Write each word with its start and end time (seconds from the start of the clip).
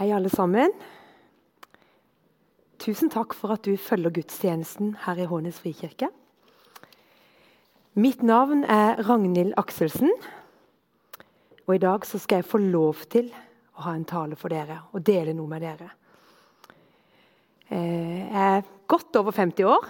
Hei, 0.00 0.14
alle 0.16 0.30
sammen. 0.32 0.72
Tusen 2.80 3.10
takk 3.12 3.34
for 3.36 3.52
at 3.52 3.66
du 3.68 3.74
følger 3.76 4.14
gudstjenesten 4.16 4.94
her 5.02 5.18
i 5.20 5.26
Hånes 5.28 5.58
frikirke. 5.60 6.08
Mitt 8.00 8.22
navn 8.24 8.62
er 8.64 9.02
Ragnhild 9.04 9.52
Akselsen. 9.60 10.08
Og 11.66 11.74
I 11.74 11.82
dag 11.84 12.08
skal 12.08 12.40
jeg 12.40 12.48
få 12.48 12.62
lov 12.62 13.04
til 13.12 13.28
å 13.76 13.84
ha 13.90 13.92
en 13.92 14.08
tale 14.08 14.40
for 14.40 14.48
dere 14.48 14.78
og 14.88 15.04
dele 15.04 15.36
noe 15.36 15.52
med 15.52 15.66
dere. 15.68 15.90
Eh, 17.68 18.24
jeg 18.24 18.56
er 18.56 18.66
godt 18.88 19.20
over 19.20 19.36
50 19.36 19.68
år. 19.68 19.84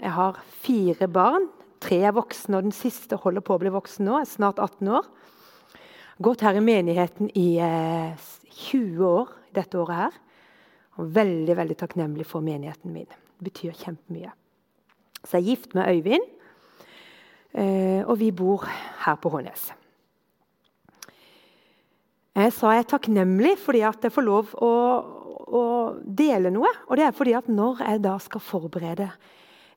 Jeg 0.00 0.16
har 0.16 0.40
fire 0.64 1.12
barn. 1.12 1.50
Tre 1.76 2.00
er 2.08 2.16
voksne, 2.16 2.56
og 2.56 2.70
den 2.70 2.78
siste 2.80 3.20
holder 3.20 3.44
på 3.44 3.52
å 3.52 3.60
bli 3.60 3.76
voksen 3.76 4.08
nå. 4.08 4.16
Jeg 4.22 4.30
er 4.30 4.36
snart 4.38 4.64
18 4.64 4.94
år. 4.96 5.12
Gått 6.24 6.48
her 6.48 6.56
i 6.56 6.64
menigheten 6.64 7.28
i 7.36 7.50
20 8.60 9.00
eh, 9.00 9.06
år 9.06 9.32
dette 9.56 9.80
året 9.80 10.02
her. 10.04 10.20
Og 11.00 11.10
veldig 11.16 11.56
veldig 11.56 11.78
takknemlig 11.80 12.26
for 12.28 12.44
menigheten 12.44 12.92
min. 12.92 13.08
Det 13.08 13.48
betyr 13.48 13.76
kjempemye. 13.76 14.32
Så 15.24 15.36
jeg 15.36 15.42
er 15.42 15.50
gift 15.50 15.74
med 15.76 15.88
Øyvind, 15.88 16.26
eh, 17.54 18.02
og 18.06 18.18
vi 18.20 18.30
bor 18.32 18.64
her 19.04 19.16
på 19.20 19.32
Hånes. 19.32 19.70
Jeg 22.40 22.52
sa 22.54 22.72
jeg 22.72 22.84
er 22.84 22.88
takknemlig 22.88 23.56
fordi 23.58 23.82
at 23.84 24.04
jeg 24.06 24.14
får 24.14 24.24
lov 24.24 24.52
å, 24.62 24.70
å, 25.50 25.62
dele 26.04 26.52
noe. 26.54 26.70
Og 26.88 26.96
det 26.96 27.08
er 27.08 27.16
fordi 27.16 27.34
at 27.36 27.48
når 27.50 27.82
jeg 27.84 28.02
da 28.04 28.14
skal 28.22 28.44
forberede 28.44 29.08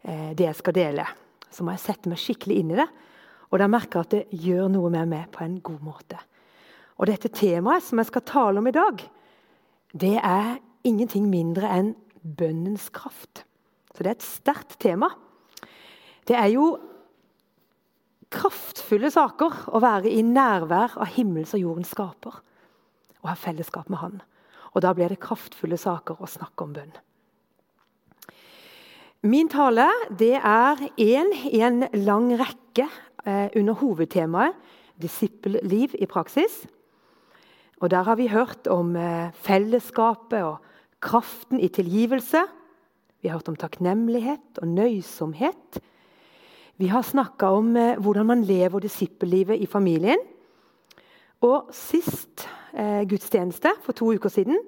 eh, 0.04 0.32
det 0.38 0.48
jeg 0.48 0.60
skal 0.60 0.78
dele, 0.78 1.08
så 1.52 1.66
må 1.66 1.74
jeg 1.74 1.84
sette 1.84 2.12
meg 2.12 2.22
skikkelig 2.22 2.60
inn 2.62 2.76
i 2.76 2.80
det. 2.80 2.88
Og 3.52 3.60
da 3.62 3.68
merker 3.70 4.00
jeg 4.00 4.08
at 4.08 4.14
det 4.16 4.44
gjør 4.46 4.70
noe 4.72 4.92
med 4.94 5.12
meg 5.12 5.28
på 5.34 5.44
en 5.46 5.60
god 5.66 5.82
måte. 5.84 6.22
Og 7.00 7.10
dette 7.10 7.32
temaet 7.34 7.86
som 7.86 8.00
jeg 8.00 8.10
skal 8.12 8.26
tale 8.28 8.62
om 8.62 8.70
i 8.70 8.76
dag, 8.76 9.02
det 9.94 10.18
er 10.20 10.58
ingenting 10.86 11.28
mindre 11.32 11.70
enn 11.72 11.94
bønnens 12.24 12.90
kraft. 12.94 13.44
Så 13.94 14.02
det 14.02 14.10
er 14.12 14.18
et 14.18 14.26
sterkt 14.26 14.78
tema. 14.82 15.12
Det 16.28 16.38
er 16.40 16.50
jo 16.54 16.68
kraftfulle 18.34 19.12
saker 19.14 19.68
å 19.76 19.82
være 19.84 20.10
i 20.10 20.24
nærvær 20.26 20.98
av 20.98 21.12
himmels 21.14 21.54
og 21.54 21.62
jordens 21.62 21.94
skaper 21.94 22.40
og 23.24 23.30
ha 23.30 23.36
fellesskap 23.40 23.90
med 23.92 24.02
Han. 24.02 24.22
Og 24.74 24.82
Da 24.82 24.94
blir 24.94 25.10
det 25.10 25.22
kraftfulle 25.22 25.78
saker 25.78 26.18
å 26.20 26.28
snakke 26.28 26.66
om 26.66 26.74
bønn. 26.74 26.94
Min 29.24 29.48
tale 29.48 29.86
det 30.10 30.36
er 30.36 30.82
én 31.00 31.30
i 31.48 31.62
en 31.64 31.86
lang 31.94 32.34
rekke 32.36 32.90
eh, 33.26 33.50
under 33.56 33.74
hovedtemaet 33.74 34.56
'disippelliv 35.00 35.96
i 35.96 36.06
praksis'. 36.06 36.66
Og 37.84 37.92
Der 37.92 38.06
har 38.08 38.16
vi 38.16 38.30
hørt 38.32 38.68
om 38.72 38.96
eh, 38.96 39.34
fellesskapet 39.36 40.40
og 40.40 40.62
kraften 41.04 41.60
i 41.60 41.68
tilgivelse. 41.68 42.40
Vi 43.20 43.28
har 43.28 43.42
hørt 43.42 43.50
om 43.52 43.58
takknemlighet 43.60 44.62
og 44.62 44.68
nøysomhet. 44.72 45.82
Vi 46.80 46.88
har 46.88 47.04
snakka 47.04 47.50
om 47.52 47.76
eh, 47.76 48.00
hvordan 48.00 48.30
man 48.30 48.46
lever 48.48 48.80
disippellivet 48.80 49.60
i 49.60 49.68
familien. 49.68 50.22
Og 51.44 51.76
sist 51.76 52.48
eh, 52.72 53.04
gudstjeneste, 53.04 53.76
for 53.84 53.92
to 53.92 54.14
uker 54.16 54.32
siden, 54.32 54.64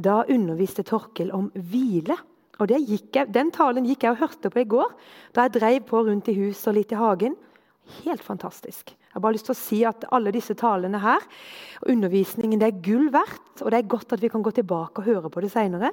da 0.00 0.22
underviste 0.24 0.86
Torkel 0.88 1.28
om 1.36 1.50
hvile. 1.52 2.16
Og 2.64 2.72
jeg, 2.72 3.26
Den 3.28 3.52
talen 3.52 3.84
gikk 3.84 4.08
jeg 4.08 4.16
og 4.16 4.22
hørte 4.24 4.48
på 4.48 4.64
i 4.64 4.70
går, 4.72 4.96
da 5.36 5.44
jeg 5.44 5.60
drev 5.60 5.80
på 5.84 6.00
rundt 6.00 6.32
i 6.32 6.38
huset 6.40 6.72
og 6.72 6.80
litt 6.80 6.96
i 6.96 7.02
hagen. 7.02 7.36
Helt 8.06 8.24
fantastisk. 8.24 8.96
Jeg 9.18 9.22
har 9.24 9.32
bare 9.32 9.34
lyst 9.34 9.48
til 9.50 9.56
å 9.56 9.58
si 9.58 9.78
at 9.82 10.04
Alle 10.14 10.30
disse 10.30 10.54
talene 10.54 11.00
her, 11.02 11.24
undervisningen 11.90 12.60
det 12.60 12.68
er 12.68 12.82
gull 12.86 13.08
verdt. 13.10 13.64
Og 13.64 13.72
det 13.74 13.80
er 13.80 13.88
godt 13.90 14.14
at 14.14 14.22
vi 14.22 14.30
kan 14.30 14.44
gå 14.46 14.52
tilbake 14.54 15.02
og 15.02 15.08
høre 15.10 15.30
på 15.34 15.42
det 15.42 15.50
seinere. 15.50 15.90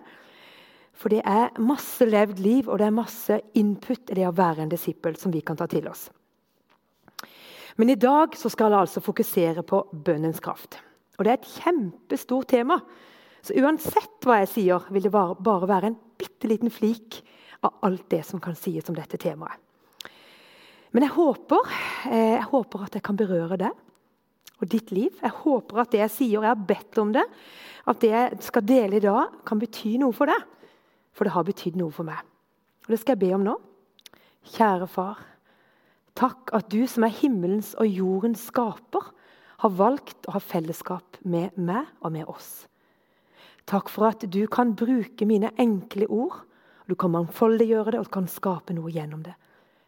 For 0.93 1.09
det 1.09 1.23
er 1.25 1.57
masse 1.57 2.05
levd 2.05 2.37
liv 2.45 2.69
og 2.69 2.77
det 2.77 2.85
er 2.85 2.93
masse 2.93 3.39
input 3.57 4.13
i 4.13 4.19
det 4.19 4.27
å 4.29 4.35
være 4.37 4.61
en 4.61 4.69
disippel 4.69 5.17
som 5.17 5.33
vi 5.33 5.41
kan 5.41 5.57
ta 5.57 5.65
til 5.65 5.89
oss. 5.89 6.05
Men 7.81 7.89
i 7.89 7.97
dag 7.97 8.37
så 8.37 8.53
skal 8.53 8.69
jeg 8.69 8.85
altså 8.85 9.01
fokusere 9.01 9.65
på 9.65 9.81
bønnens 10.05 10.39
kraft. 10.39 10.77
Og 11.17 11.25
Det 11.25 11.33
er 11.33 11.41
et 11.41 11.51
kjempestort 11.63 12.53
tema. 12.53 12.77
Så 13.41 13.57
uansett 13.57 14.21
hva 14.21 14.43
jeg 14.43 14.53
sier, 14.53 14.85
vil 14.93 15.09
det 15.09 15.15
bare 15.17 15.65
være 15.73 15.89
en 15.89 15.97
bitte 16.21 16.45
liten 16.45 16.69
flik 16.69 17.23
av 17.65 17.73
alt 17.89 18.05
det 18.13 18.21
som 18.29 18.37
kan 18.37 18.53
sies 18.53 18.85
om 18.93 19.01
dette 19.01 19.17
temaet. 19.17 19.64
Men 20.95 21.03
jeg 21.03 21.15
håper, 21.17 21.73
eh, 22.07 22.37
jeg 22.37 22.47
håper 22.53 22.85
at 22.85 22.93
jeg 22.95 23.03
kan 23.03 23.17
berøre 23.19 23.59
det 23.59 23.71
og 24.61 24.69
ditt 24.71 24.93
liv. 24.95 25.11
Jeg 25.19 25.33
håper 25.43 25.81
at 25.81 25.91
det 25.91 25.99
jeg 25.99 26.13
sier, 26.13 26.37
og 26.39 26.45
jeg 26.47 26.53
har 26.53 26.67
bedt 26.69 26.99
om 27.01 27.11
det, 27.11 27.25
at 27.85 27.99
det 27.99 28.11
jeg 28.13 28.37
skal 28.47 28.63
dele 28.63 28.97
i 28.97 29.03
dag, 29.03 29.33
kan 29.45 29.59
bety 29.59 29.97
noe 29.99 30.15
for 30.15 30.31
deg. 30.31 30.39
For 31.11 31.27
det 31.27 31.35
har 31.35 31.47
betydd 31.47 31.75
noe 31.79 31.91
for 31.91 32.07
meg. 32.07 32.23
Og 32.85 32.93
Det 32.93 32.99
skal 33.01 33.15
jeg 33.15 33.23
be 33.25 33.35
om 33.35 33.43
nå. 33.43 33.55
Kjære 34.55 34.87
far. 34.87 35.19
Takk 36.15 36.53
at 36.55 36.69
du 36.71 36.85
som 36.87 37.03
er 37.03 37.11
himmelens 37.11 37.73
og 37.75 37.91
jordens 37.91 38.47
skaper, 38.47 39.11
har 39.63 39.71
valgt 39.71 40.27
å 40.27 40.35
ha 40.35 40.41
fellesskap 40.43 41.19
med 41.23 41.55
meg 41.57 41.87
og 42.03 42.11
med 42.15 42.27
oss. 42.31 42.67
Takk 43.67 43.89
for 43.89 44.11
at 44.11 44.23
du 44.29 44.45
kan 44.47 44.75
bruke 44.77 45.25
mine 45.27 45.51
enkle 45.59 46.07
ord. 46.07 46.43
Du 46.87 46.95
kan 46.95 47.11
mangfoldiggjøre 47.11 47.95
det 47.95 48.03
og 48.03 48.11
kan 48.13 48.27
skape 48.29 48.75
noe 48.77 48.91
gjennom 48.93 49.23
det. 49.25 49.33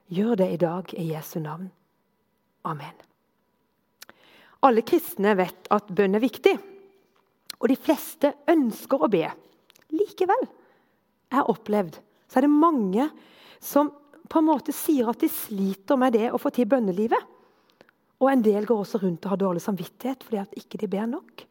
Gjør 0.07 0.37
det 0.39 0.47
i 0.53 0.59
dag 0.61 0.93
i 0.95 1.09
Jesu 1.11 1.39
navn. 1.43 1.67
Amen. 2.67 2.95
Alle 4.63 4.83
kristne 4.87 5.35
vet 5.37 5.67
at 5.73 5.91
bønn 5.93 6.17
er 6.17 6.23
viktig, 6.23 6.55
og 7.57 7.67
de 7.69 7.77
fleste 7.79 8.31
ønsker 8.49 9.03
å 9.03 9.09
be. 9.11 9.25
Likevel, 9.93 10.43
jeg 11.27 11.37
har 11.37 11.51
opplevd, 11.51 11.99
så 12.27 12.39
er 12.39 12.47
det 12.47 12.53
mange 12.53 13.09
som 13.63 13.91
på 14.27 14.41
en 14.41 14.47
måte 14.49 14.75
sier 14.75 15.07
at 15.11 15.21
de 15.21 15.29
sliter 15.31 15.99
med 15.99 16.15
det 16.17 16.31
å 16.31 16.39
få 16.41 16.51
til 16.55 16.67
bønnelivet. 16.69 17.21
Og 18.17 18.31
en 18.31 18.43
del 18.43 18.65
går 18.67 18.81
også 18.81 18.99
rundt 19.03 19.27
og 19.27 19.35
har 19.35 19.43
dårlig 19.43 19.63
samvittighet 19.63 20.25
fordi 20.25 20.41
at 20.41 20.57
ikke 20.59 20.79
de 20.81 20.89
ber 20.91 21.07
nok. 21.11 21.45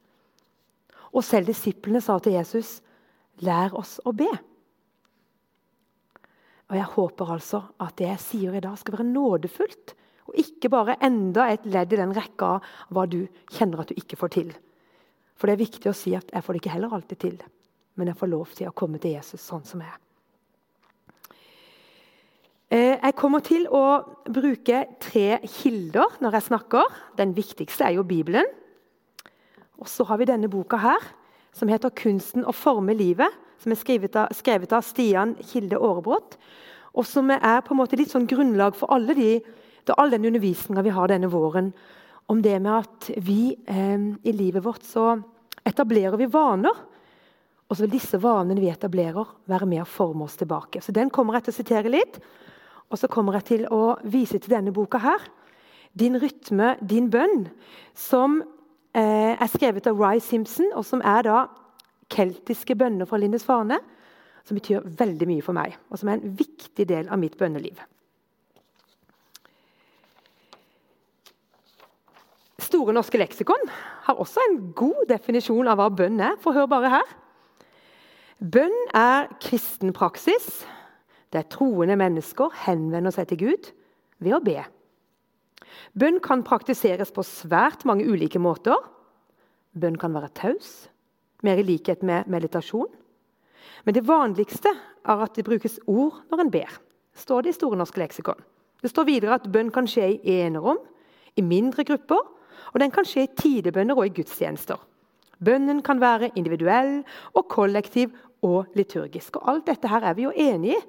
Og 1.17 1.25
selv 1.25 1.49
disiplene 1.49 2.03
sa 2.05 2.19
til 2.19 2.37
Jesus, 2.37 2.81
'Lær 3.41 3.77
oss 3.77 4.01
å 4.05 4.13
be'. 4.13 4.39
Og 6.67 6.77
Jeg 6.77 6.89
håper 6.97 7.33
altså 7.37 7.63
at 7.81 7.95
det 7.99 8.09
jeg 8.09 8.23
sier 8.23 8.57
i 8.57 8.63
dag, 8.63 8.79
skal 8.79 8.99
være 8.99 9.07
nådefullt. 9.07 9.95
Og 10.27 10.39
ikke 10.43 10.71
bare 10.73 10.97
enda 11.07 11.47
et 11.53 11.67
ledd 11.67 11.93
i 11.95 12.01
den 12.01 12.15
rekka 12.17 12.57
av 12.57 12.73
hva 12.91 13.05
du 13.07 13.21
kjenner 13.55 13.85
at 13.85 13.93
du 13.93 14.01
ikke 14.01 14.19
får 14.19 14.35
til. 14.35 14.51
For 15.39 15.47
det 15.47 15.55
er 15.55 15.63
viktig 15.63 15.91
å 15.91 15.95
si 15.95 16.17
at 16.19 16.33
jeg 16.33 16.43
får 16.43 16.57
det 16.57 16.63
ikke 16.65 16.75
heller 16.75 16.97
alltid 16.97 17.23
til. 17.23 17.39
Men 17.95 18.11
jeg 18.11 18.19
får 18.19 18.33
lov 18.33 18.51
til 18.57 18.69
å 18.69 18.75
komme 18.77 18.99
til 18.99 19.15
Jesus 19.15 19.45
sånn 19.47 19.65
som 19.69 19.85
jeg 19.85 19.93
er. 19.93 20.03
Eh, 22.67 22.97
jeg 22.99 23.15
kommer 23.15 23.45
til 23.47 23.69
å 23.71 24.03
bruke 24.27 24.83
tre 24.99 25.39
kilder 25.47 26.19
når 26.25 26.41
jeg 26.41 26.49
snakker. 26.49 26.97
Den 27.21 27.37
viktigste 27.37 27.87
er 27.87 27.95
jo 27.95 28.03
Bibelen. 28.09 28.49
Og 29.79 29.87
så 29.87 30.07
har 30.09 30.19
vi 30.19 30.27
denne 30.27 30.51
boka 30.51 30.81
her, 30.81 31.03
som 31.53 31.69
heter 31.69 31.91
'Kunsten 31.91 32.45
å 32.45 32.53
forme 32.53 32.97
livet' 32.97 33.46
som 33.63 33.73
er 33.73 34.17
av, 34.17 34.33
skrevet 34.37 34.73
av 34.73 34.85
Stian 34.87 35.35
Kilde 35.43 35.79
Aarebrot. 35.79 36.37
Og 36.97 37.07
som 37.07 37.31
er 37.31 37.61
på 37.65 37.75
en 37.75 37.81
måte 37.83 37.99
litt 37.99 38.13
sånn 38.13 38.29
grunnlag 38.29 38.77
for 38.77 38.93
alle 38.95 39.15
de, 39.17 39.31
all 39.97 40.11
den 40.11 40.27
undervisninga 40.29 40.85
vi 40.85 40.95
har 40.97 41.13
denne 41.13 41.31
våren. 41.33 41.73
Om 42.27 42.43
det 42.43 42.57
med 42.59 42.73
at 42.73 43.11
vi 43.23 43.55
eh, 43.69 44.07
i 44.27 44.33
livet 44.35 44.65
vårt 44.65 44.87
så 44.87 45.15
etablerer 45.67 46.17
vi 46.19 46.31
vaner. 46.31 46.75
Og 47.67 47.75
så 47.75 47.85
vil 47.85 47.97
disse 47.97 48.19
vanene 48.23 48.63
vi 48.63 48.71
etablerer, 48.71 49.27
være 49.51 49.67
med 49.67 49.83
å 49.83 49.91
forme 49.91 50.27
oss 50.27 50.39
tilbake. 50.39 50.81
Så 50.83 50.95
Den 50.95 51.11
kommer 51.11 51.37
jeg 51.37 51.47
til 51.47 51.55
å 51.55 51.61
sitere 51.61 51.93
litt. 51.93 52.21
Og 52.91 53.01
så 53.01 53.11
kommer 53.11 53.39
jeg 53.39 53.49
til 53.51 53.67
å 53.75 53.97
vise 54.07 54.39
til 54.39 54.55
denne 54.55 54.75
boka 54.75 55.03
her. 55.03 55.21
'Din 55.97 56.19
rytme, 56.21 56.77
din 56.85 57.11
bønn', 57.11 57.49
som 57.95 58.43
eh, 58.95 59.33
er 59.33 59.49
skrevet 59.49 59.87
av 59.87 59.97
Rye 59.97 60.21
Simpson, 60.21 60.69
og 60.77 60.85
som 60.85 61.01
er 61.01 61.23
da 61.25 61.47
keltiske 62.13 62.77
bønner 62.79 63.09
fra 63.09 63.19
Lindes 63.21 63.45
Farne, 63.47 63.81
som 64.47 64.59
betyr 64.59 64.85
veldig 64.99 65.27
mye 65.29 65.43
for 65.45 65.57
meg, 65.57 65.75
og 65.91 65.99
som 65.99 66.11
er 66.11 66.21
en 66.21 66.35
viktig 66.39 66.87
del 66.89 67.11
av 67.11 67.19
mitt 67.19 67.35
bønneliv. 67.39 67.81
Store 72.63 72.95
norske 72.95 73.19
leksikon 73.19 73.69
har 74.07 74.21
også 74.23 74.43
en 74.43 74.59
god 74.79 75.07
definisjon 75.11 75.69
av 75.71 75.79
hva 75.81 75.91
bønn 75.93 76.19
er. 76.23 76.39
For 76.43 76.57
hør 76.57 76.69
bare 76.71 76.91
her. 76.97 77.13
Bønn 78.39 78.75
er 78.97 79.31
kristen 79.43 79.95
praksis 79.97 80.65
der 81.35 81.47
troende 81.51 81.97
mennesker 81.99 82.53
henvender 82.67 83.15
seg 83.15 83.31
til 83.31 83.41
Gud 83.45 83.71
ved 84.23 84.37
å 84.37 84.43
be. 84.45 84.61
Bønn 85.97 86.21
kan 86.25 86.45
praktiseres 86.47 87.13
på 87.15 87.25
svært 87.27 87.85
mange 87.89 88.07
ulike 88.09 88.41
måter. 88.43 88.77
Bønn 89.77 89.99
kan 90.01 90.15
være 90.17 90.33
taus, 90.37 90.89
mer 91.47 91.63
i 91.63 91.67
likhet 91.67 92.03
med 92.07 92.29
meditasjon. 92.31 92.91
Men 93.87 93.95
det 93.95 94.07
vanligste 94.07 94.73
er 95.07 95.23
at 95.23 95.37
det 95.39 95.47
brukes 95.47 95.79
ord 95.87 96.19
når 96.31 96.43
en 96.43 96.51
ber. 96.51 96.81
står 97.17 97.43
det 97.43 97.55
i 97.55 97.57
Store 97.57 97.77
norske 97.79 98.01
leksikon. 98.01 98.43
Det 98.83 98.91
står 98.91 99.07
videre 99.09 99.39
at 99.39 99.47
bønn 99.53 99.71
kan 99.73 99.87
skje 99.89 100.11
i 100.13 100.41
enerom, 100.43 100.79
i 101.37 101.43
mindre 101.43 101.85
grupper, 101.85 102.21
og 102.75 102.81
den 102.81 102.91
kan 102.93 103.07
skje 103.09 103.25
i 103.25 103.33
tidebønner 103.39 103.97
og 103.97 104.07
i 104.07 104.13
gudstjenester. 104.13 104.77
Bønnen 105.45 105.83
kan 105.83 106.01
være 106.01 106.31
individuell 106.37 107.03
og 107.35 107.49
kollektiv 107.49 108.13
og 108.43 108.67
liturgisk. 108.77 109.37
Og 109.37 109.51
Alt 109.51 109.67
dette 109.67 109.89
her 109.89 110.05
er 110.05 110.15
vi 110.15 110.27
jo 110.27 110.33
enig 110.33 110.75
i, 110.77 110.81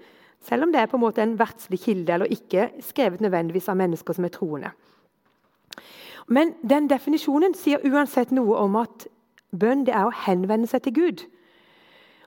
selv 0.43 0.63
om 0.63 0.71
det 0.71 0.81
er 0.81 0.89
på 0.91 0.97
en 0.97 1.03
måte 1.03 1.23
en 1.23 1.37
verdslig 1.39 1.79
kilde 1.81 2.13
eller 2.13 2.31
ikke 2.31 2.69
skrevet 2.85 3.21
nødvendigvis 3.21 3.69
av 3.69 3.79
mennesker 3.79 4.13
som 4.13 4.27
er 4.27 4.33
troende. 4.35 4.71
Men 6.27 6.53
den 6.61 6.89
definisjonen 6.91 7.55
sier 7.55 7.83
uansett 7.87 8.31
noe 8.35 8.59
om 8.59 8.75
at 8.79 9.07
bønn 9.51 9.85
det 9.87 9.93
er 9.95 10.07
å 10.07 10.15
henvende 10.25 10.67
seg 10.69 10.83
til 10.85 10.95
Gud. 10.97 11.23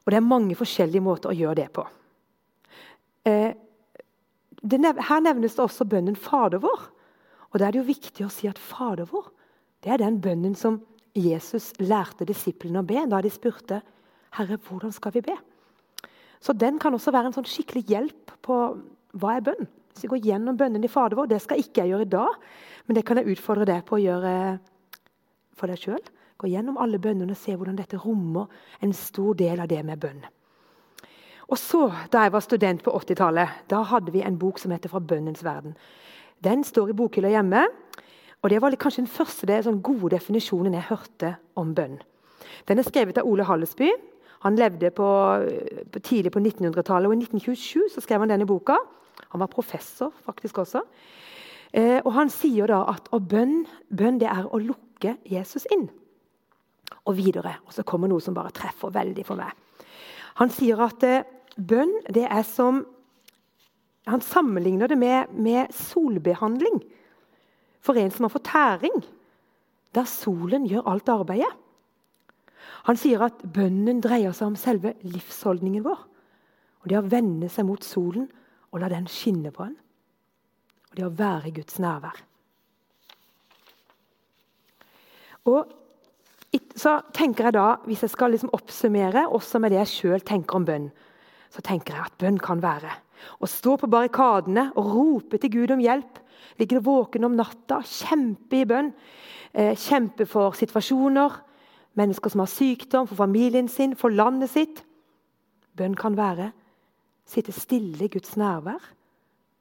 Og 0.05 0.13
det 0.13 0.21
er 0.21 0.27
mange 0.27 0.57
forskjellige 0.59 1.05
måter 1.05 1.33
å 1.33 1.37
gjøre 1.37 1.59
det 1.61 1.69
på. 1.77 1.85
Eh, 3.29 3.53
det 4.61 4.81
nev 4.81 5.01
her 5.09 5.21
nevnes 5.25 5.57
det 5.57 5.65
også 5.65 5.87
bønnen 5.89 6.17
Fader 6.17 6.61
vår. 6.63 6.89
Og 7.51 7.59
Da 7.59 7.67
er 7.67 7.73
det 7.73 7.81
jo 7.81 7.89
viktig 7.89 8.27
å 8.27 8.33
si 8.33 8.49
at 8.49 8.59
Fader 8.59 9.09
vår 9.11 9.31
det 9.81 9.95
er 9.95 10.03
den 10.03 10.19
bønnen 10.21 10.55
som 10.55 10.83
Jesus 11.17 11.71
lærte 11.81 12.27
disiplene 12.29 12.83
å 12.83 12.87
be 12.87 13.01
da 13.09 13.23
de 13.25 13.31
spurte 13.33 13.81
Herre, 14.37 14.59
hvordan 14.61 14.93
skal 14.93 15.15
vi 15.17 15.23
be? 15.25 15.37
Så 16.41 16.53
Den 16.53 16.79
kan 16.79 16.95
også 16.95 17.13
være 17.13 17.31
en 17.31 17.37
sånn 17.37 17.49
skikkelig 17.49 17.89
hjelp 17.89 18.35
på 18.45 18.59
hva 19.19 19.37
er 19.37 19.45
bønn. 19.45 19.67
Hvis 19.91 20.05
vi 20.05 20.13
går 20.13 20.27
gjennom 20.29 20.57
bønnen 20.57 20.85
i 20.85 20.89
Fader 20.89 21.17
vår, 21.17 21.27
Det 21.27 21.41
skal 21.43 21.59
ikke 21.59 21.83
jeg 21.83 21.91
gjøre 21.91 22.07
i 22.07 22.13
dag, 22.13 22.37
men 22.87 22.95
det 22.95 23.05
kan 23.05 23.17
jeg 23.17 23.33
utfordre 23.33 23.67
deg 23.67 23.85
på 23.85 23.97
å 23.97 24.05
gjøre 24.05 24.61
for 25.57 25.67
deg 25.67 25.79
sjøl. 25.79 26.05
Gå 26.41 26.49
gjennom 26.49 26.79
alle 26.81 26.99
bønnene 27.03 27.35
og 27.35 27.39
se 27.39 27.53
hvordan 27.53 27.77
dette 27.77 28.01
rommer 28.01 28.49
en 28.81 28.93
stor 28.97 29.35
del 29.37 29.61
av 29.61 29.69
det 29.69 29.83
med 29.85 30.01
bønn. 30.01 30.23
Og 31.51 31.59
så, 31.59 31.91
Da 32.13 32.23
jeg 32.23 32.33
var 32.33 32.41
student 32.41 32.83
på 32.83 32.91
80-tallet, 32.91 33.49
da 33.69 33.83
hadde 33.83 34.13
vi 34.13 34.23
en 34.23 34.39
bok 34.39 34.59
som 34.59 34.71
heter 34.71 34.89
'Fra 34.89 35.01
bønnens 35.01 35.43
verden'. 35.45 35.75
Den 36.43 36.65
står 36.65 36.89
i 36.89 36.93
bokhylla 36.93 37.29
hjemme. 37.29 37.67
og 38.43 38.51
Det 38.51 38.63
var 38.63 38.71
kanskje 38.71 39.05
den 39.05 39.07
første 39.07 39.47
det, 39.47 39.65
sånn 39.65 39.83
gode 39.83 40.17
definisjonen 40.17 40.73
jeg 40.73 40.83
hørte 40.89 41.37
om 41.57 41.75
bønn. 41.75 42.01
Den 42.67 42.79
er 42.79 42.83
skrevet 42.83 43.19
av 43.19 43.27
Ole 43.27 43.45
Hallesby. 43.45 43.91
Han 44.41 44.57
levde 44.57 44.91
på, 44.91 45.09
på 45.93 46.01
tidlig 46.01 46.33
på 46.33 46.41
1900-tallet, 46.41 47.07
og 47.07 47.13
i 47.13 47.17
1927 47.17 47.89
så 47.95 48.01
skrev 48.01 48.21
han 48.21 48.29
denne 48.29 48.47
boka. 48.47 48.77
Han 49.29 49.41
var 49.41 49.47
professor 49.47 50.13
faktisk 50.25 50.59
også. 50.59 50.81
Eh, 51.75 52.01
og 52.05 52.13
Han 52.13 52.31
sier 52.31 52.67
da 52.67 52.85
at 52.89 53.09
bønn, 53.29 53.67
bønn 53.91 54.19
det 54.19 54.29
er 54.29 54.47
å 54.49 54.59
lukke 54.59 55.17
Jesus 55.25 55.67
inn. 55.71 55.91
Og 57.09 57.17
videre. 57.17 57.57
Og 57.67 57.75
så 57.75 57.85
kommer 57.87 58.11
noe 58.11 58.23
som 58.23 58.37
bare 58.37 58.53
treffer 58.55 58.93
veldig 58.95 59.25
for 59.27 59.41
meg. 59.41 59.53
Han 60.41 60.53
sier 60.53 60.81
at 60.85 61.05
eh, 61.07 61.27
bønn 61.57 61.93
det 62.13 62.27
er 62.29 62.45
som 62.47 62.85
Han 64.09 64.23
sammenligner 64.25 64.89
det 64.89 64.97
med, 64.99 65.29
med 65.31 65.75
solbehandling 65.77 66.79
for 67.85 67.99
en 68.01 68.11
som 68.11 68.25
har 68.25 68.33
fått 68.33 68.49
tæring, 68.49 68.97
der 69.95 70.09
solen 70.09 70.65
gjør 70.67 70.89
alt 70.89 71.09
arbeidet. 71.13 71.51
Han 72.89 72.99
sier 72.99 73.23
at 73.27 73.43
bønnen 73.45 74.01
dreier 74.03 74.35
seg 74.37 74.51
om 74.51 74.57
selve 74.59 74.95
livsholdningen 75.05 75.85
vår. 75.85 76.01
Og 76.81 76.89
Det 76.89 76.99
å 76.99 77.07
vende 77.13 77.49
seg 77.53 77.69
mot 77.69 77.85
solen 77.85 78.29
og 78.71 78.81
la 78.81 78.89
den 78.89 79.09
skinne 79.11 79.53
på 79.53 79.67
en. 79.67 79.77
Og 80.91 80.97
det 80.97 81.07
å 81.07 81.13
være 81.15 81.51
i 81.51 81.55
Guds 81.55 81.79
nærvær. 81.83 82.23
Og 85.51 85.73
så 86.75 86.97
tenker 87.15 87.47
jeg 87.47 87.55
da, 87.55 87.77
Hvis 87.87 88.03
jeg 88.03 88.11
skal 88.11 88.33
liksom 88.35 88.51
oppsummere 88.53 89.29
også 89.29 89.61
med 89.61 89.71
det 89.71 89.79
jeg 89.79 89.93
sjøl 89.95 90.21
tenker 90.27 90.57
om 90.57 90.65
bønn, 90.67 90.91
så 91.51 91.63
tenker 91.63 91.95
jeg 91.95 92.07
at 92.07 92.19
bønn 92.19 92.39
kan 92.39 92.63
være 92.63 92.91
å 93.41 93.47
stå 93.51 93.77
på 93.77 93.91
barrikadene 93.91 94.71
og 94.81 94.87
rope 94.95 95.39
til 95.39 95.53
Gud 95.53 95.75
om 95.75 95.83
hjelp. 95.83 96.21
Ligge 96.59 96.81
våken 96.81 97.27
om 97.29 97.37
natta, 97.37 97.83
kjempe 97.85 98.63
i 98.63 98.65
bønn. 98.69 98.93
Eh, 99.53 99.75
kjempe 99.77 100.25
for 100.31 100.57
situasjoner, 100.57 101.37
mennesker 101.99 102.33
som 102.33 102.41
har 102.45 102.51
sykdom, 102.51 103.09
for 103.11 103.19
familien 103.19 103.69
sin, 103.69 103.97
for 103.99 104.09
landet 104.09 104.51
sitt. 104.51 104.83
Bønn 105.77 105.97
kan 105.99 106.17
være 106.17 106.53
sitte 107.31 107.53
stille 107.55 108.07
i 108.07 108.11
Guds 108.11 108.37
nærvær 108.41 108.83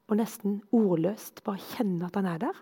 og 0.10 0.18
nesten 0.18 0.60
ordløst 0.74 1.44
bare 1.46 1.62
kjenne 1.76 2.08
at 2.08 2.18
han 2.18 2.30
er 2.32 2.40
der. 2.42 2.62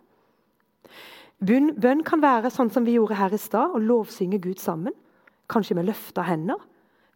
Bønn, 1.37 2.01
kan 2.01 2.21
være 2.23 2.49
sånn 2.49 2.71
som 2.73 2.85
vi 2.87 2.95
gjorde 2.95 3.17
her 3.19 3.33
i 3.35 3.37
stad, 3.37 3.75
å 3.75 3.81
lovsynge 3.81 4.39
Gud 4.41 4.57
sammen. 4.57 4.95
Kanskje 5.47 5.77
med 5.77 5.85
løfta 5.85 6.25
hender, 6.25 6.57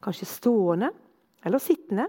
kanskje 0.03 0.29
stående 0.29 0.91
eller 1.45 1.59
sittende. 1.59 2.05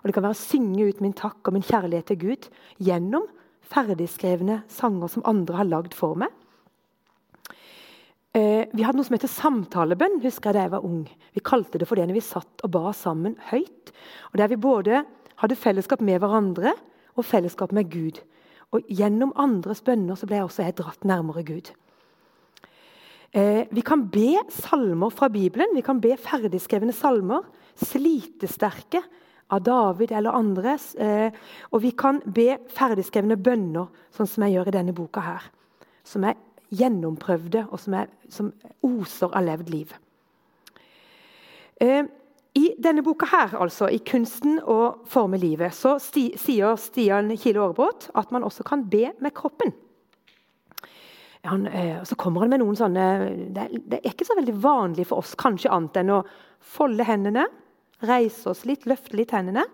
Og 0.00 0.08
Det 0.08 0.14
kan 0.16 0.24
være 0.24 0.36
å 0.36 0.40
synge 0.40 0.88
ut 0.88 1.00
min 1.04 1.12
takk 1.12 1.44
og 1.44 1.52
min 1.52 1.66
kjærlighet 1.66 2.08
til 2.08 2.20
Gud 2.22 2.48
gjennom 2.80 3.26
ferdigskrevne 3.70 4.62
sanger 4.72 5.12
som 5.12 5.26
andre 5.28 5.60
har 5.60 5.68
lagd 5.68 5.94
for 5.94 6.16
meg. 6.16 6.32
Eh, 8.32 8.64
vi 8.72 8.84
hadde 8.86 8.96
noe 8.96 9.04
som 9.04 9.16
heter 9.16 9.30
samtalebønn 9.30 10.20
husker 10.22 10.50
jeg 10.50 10.56
da 10.56 10.64
jeg 10.64 10.74
var 10.76 10.86
ung. 10.86 11.04
Vi 11.34 11.42
kalte 11.44 11.78
det 11.78 11.88
for 11.90 11.98
det 11.98 12.06
når 12.08 12.16
vi 12.16 12.24
satt 12.24 12.64
og 12.64 12.72
ba 12.72 12.92
sammen 12.96 13.36
høyt. 13.50 13.92
Og 14.32 14.38
Der 14.38 14.48
vi 14.48 14.56
både 14.56 15.04
hadde 15.42 15.58
fellesskap 15.58 16.00
med 16.00 16.22
hverandre 16.22 16.72
og 17.18 17.26
fellesskap 17.26 17.72
med 17.72 17.90
Gud. 17.90 18.22
Og 18.70 18.86
Gjennom 18.86 19.32
andres 19.40 19.82
bønner 19.82 20.18
så 20.18 20.28
ble 20.28 20.38
jeg 20.38 20.46
også 20.46 20.66
jeg 20.66 20.76
dratt 20.78 21.06
nærmere 21.08 21.42
Gud. 21.46 21.72
Eh, 23.32 23.66
vi 23.70 23.82
kan 23.86 24.08
be 24.10 24.40
salmer 24.50 25.10
fra 25.14 25.28
Bibelen, 25.30 25.74
vi 25.74 25.82
kan 25.86 26.00
be 26.02 26.16
ferdigskrevne 26.18 26.94
salmer. 26.94 27.46
Slitesterke 27.80 29.02
av 29.50 29.62
David 29.66 30.12
eller 30.12 30.36
andre. 30.38 30.76
Eh, 30.98 31.30
og 31.70 31.82
vi 31.82 31.90
kan 31.98 32.20
be 32.26 32.58
ferdigskrevne 32.74 33.38
bønner, 33.38 33.90
sånn 34.14 34.30
som 34.30 34.46
jeg 34.46 34.58
gjør 34.58 34.70
i 34.70 34.76
denne 34.78 34.94
boka 34.94 35.22
her. 35.24 35.50
Som 36.06 36.26
er 36.26 36.38
gjennomprøvde, 36.70 37.66
og 37.70 37.82
som, 37.82 37.98
er, 37.98 38.10
som 38.30 38.52
oser 38.86 39.34
av 39.34 39.46
levd 39.46 39.70
liv. 39.74 39.94
Eh, 41.80 42.04
i 42.58 42.72
denne 42.82 43.02
boka 43.06 43.28
her, 43.30 43.54
altså, 43.54 43.86
i 43.86 43.98
'Kunsten 43.98 44.58
å 44.66 45.06
forme 45.06 45.38
livet', 45.38 45.74
så 45.74 45.98
sti, 46.02 46.32
sier 46.36 46.74
Stian 46.76 47.30
Kile 47.36 47.60
Aarebrot 47.60 48.10
at 48.14 48.32
man 48.32 48.42
også 48.42 48.64
kan 48.66 48.88
be 48.90 49.12
med 49.20 49.34
kroppen. 49.34 49.72
Han, 51.44 51.66
eh, 51.66 52.02
så 52.04 52.16
kommer 52.16 52.40
han 52.40 52.50
med 52.50 52.60
noen 52.60 52.76
sånne 52.76 53.04
det, 53.54 53.68
det, 53.88 54.00
er 54.00 54.10
ikke 54.10 54.26
så 54.28 54.36
veldig 54.36 54.56
vanlig 54.60 55.06
for 55.08 55.22
oss, 55.22 55.36
kanskje 55.38 55.70
annet 55.72 55.96
enn 56.02 56.10
å 56.18 56.24
folde 56.60 57.06
hendene, 57.06 57.46
reise 58.04 58.50
oss 58.50 58.66
litt, 58.68 58.84
løfte 58.84 59.16
litt 59.16 59.32
hendene. 59.32 59.64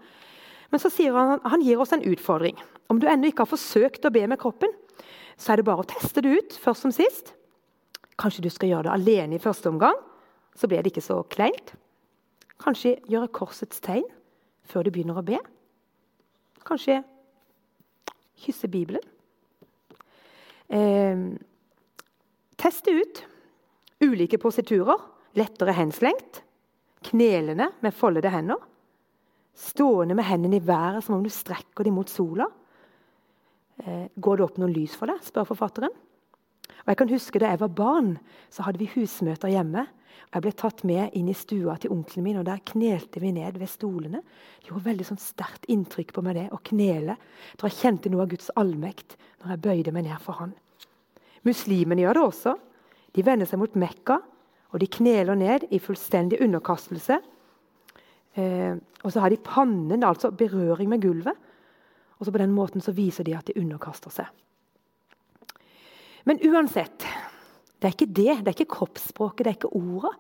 Men 0.70 0.82
så 0.82 0.90
sier 0.92 1.16
han 1.16 1.40
han 1.42 1.64
gir 1.64 1.80
oss 1.80 1.94
en 1.96 2.04
utfordring. 2.06 2.60
Om 2.92 3.00
du 3.00 3.08
ennå 3.08 3.32
ikke 3.32 3.46
har 3.46 3.50
forsøkt 3.50 4.06
å 4.06 4.12
be 4.14 4.26
med 4.28 4.38
kroppen, 4.38 4.70
så 5.36 5.52
er 5.52 5.56
det 5.60 5.66
bare 5.66 5.82
å 5.82 5.88
teste 5.88 6.22
det 6.22 6.36
ut 6.36 6.60
først 6.60 6.86
som 6.86 6.94
sist. 6.94 7.32
Kanskje 8.20 8.46
du 8.46 8.50
skal 8.52 8.70
gjøre 8.70 8.86
det 8.86 8.94
alene 8.94 9.36
i 9.36 9.42
første 9.42 9.68
omgang, 9.72 9.96
så 10.56 10.68
blir 10.70 10.84
det 10.84 10.94
ikke 10.94 11.04
så 11.04 11.18
kleint. 11.32 11.74
Kanskje 12.62 12.96
gjøre 13.10 13.32
korsets 13.34 13.82
tegn 13.84 14.06
før 14.66 14.86
du 14.86 14.92
begynner 14.94 15.20
å 15.20 15.26
be. 15.26 15.38
Kanskje 16.66 17.02
kysse 18.42 18.68
Bibelen. 18.70 19.02
Eh, 20.68 21.26
teste 22.58 22.94
ut 22.96 23.22
ulike 24.02 24.40
positurer. 24.42 24.98
Lettere 25.36 25.74
henslengt. 25.76 26.42
Knelende 27.06 27.70
med 27.84 27.94
foldede 27.94 28.32
hender. 28.32 28.62
Stående 29.56 30.16
med 30.16 30.26
hendene 30.28 30.58
i 30.58 30.64
været 30.64 31.04
som 31.04 31.16
om 31.16 31.24
du 31.24 31.30
strekker 31.32 31.84
dem 31.84 31.96
mot 31.96 32.10
sola. 32.10 32.48
Eh, 33.84 34.08
går 34.16 34.36
det 34.36 34.44
opp 34.44 34.58
noe 34.60 34.72
lys 34.72 34.96
for 34.96 35.12
deg? 35.12 35.20
spør 35.24 35.48
forfatteren. 35.52 35.92
Og 36.86 36.88
jeg 36.92 36.98
kan 36.98 37.10
huske 37.10 37.38
Da 37.38 37.50
jeg 37.50 37.60
var 37.60 37.68
barn, 37.68 38.18
så 38.50 38.62
hadde 38.62 38.78
vi 38.78 38.90
husmøter 38.94 39.48
hjemme. 39.52 39.86
Jeg 40.34 40.42
ble 40.44 40.52
tatt 40.58 40.82
med 40.88 41.14
inn 41.16 41.28
i 41.30 41.36
stua 41.36 41.76
til 41.80 41.92
onkelen 41.94 42.24
min, 42.26 42.38
og 42.40 42.46
der 42.48 42.62
knelte 42.66 43.22
vi 43.22 43.32
ned 43.32 43.58
ved 43.60 43.70
stolene. 43.70 44.20
Det 44.60 44.70
gjorde 44.70 44.88
veldig 44.88 45.06
sånn 45.08 45.22
sterkt 45.22 45.68
inntrykk 45.72 46.12
på 46.16 46.24
meg 46.26 46.36
det, 46.38 46.46
å 46.52 46.60
knele. 46.66 47.16
Jeg 47.16 47.60
tror 47.60 47.72
jeg 47.72 47.78
kjente 47.80 48.12
noe 48.12 48.26
av 48.26 48.32
Guds 48.32 48.50
allmekt 48.58 49.16
når 49.40 49.54
jeg 49.54 49.62
bøyde 49.68 49.94
meg 49.96 50.08
ned 50.08 50.22
for 50.24 50.40
Han. 50.42 50.54
Muslimene 51.46 52.02
gjør 52.02 52.18
det 52.18 52.24
også. 52.26 52.56
De 53.16 53.24
vender 53.24 53.48
seg 53.48 53.62
mot 53.62 53.78
Mekka, 53.78 54.18
og 54.74 54.82
de 54.82 54.90
kneler 54.92 55.38
ned 55.38 55.68
i 55.72 55.80
fullstendig 55.80 56.42
underkastelse. 56.44 57.20
Eh, 58.36 58.74
og 59.04 59.12
så 59.12 59.22
har 59.22 59.32
de 59.32 59.40
pannen, 59.40 60.04
altså 60.04 60.32
berøring 60.34 60.90
med 60.92 61.04
gulvet. 61.04 61.46
Og 62.18 62.26
så 62.26 62.32
på 62.32 62.42
den 62.42 62.52
måten 62.56 62.84
så 62.84 62.92
viser 62.96 63.24
de 63.24 63.36
at 63.36 63.46
de 63.48 63.56
underkaster 63.60 64.12
seg. 64.12 64.28
Men 66.26 66.40
uansett 66.42 67.06
det 67.76 67.88
er 67.88 67.94
ikke 67.94 68.08
det, 68.08 68.32
det 68.40 68.50
er 68.50 68.56
ikke 68.56 68.72
kroppsspråket, 68.72 69.44
det 69.44 69.52
er 69.52 69.58
ikke 69.58 69.76
orda, 69.76 70.12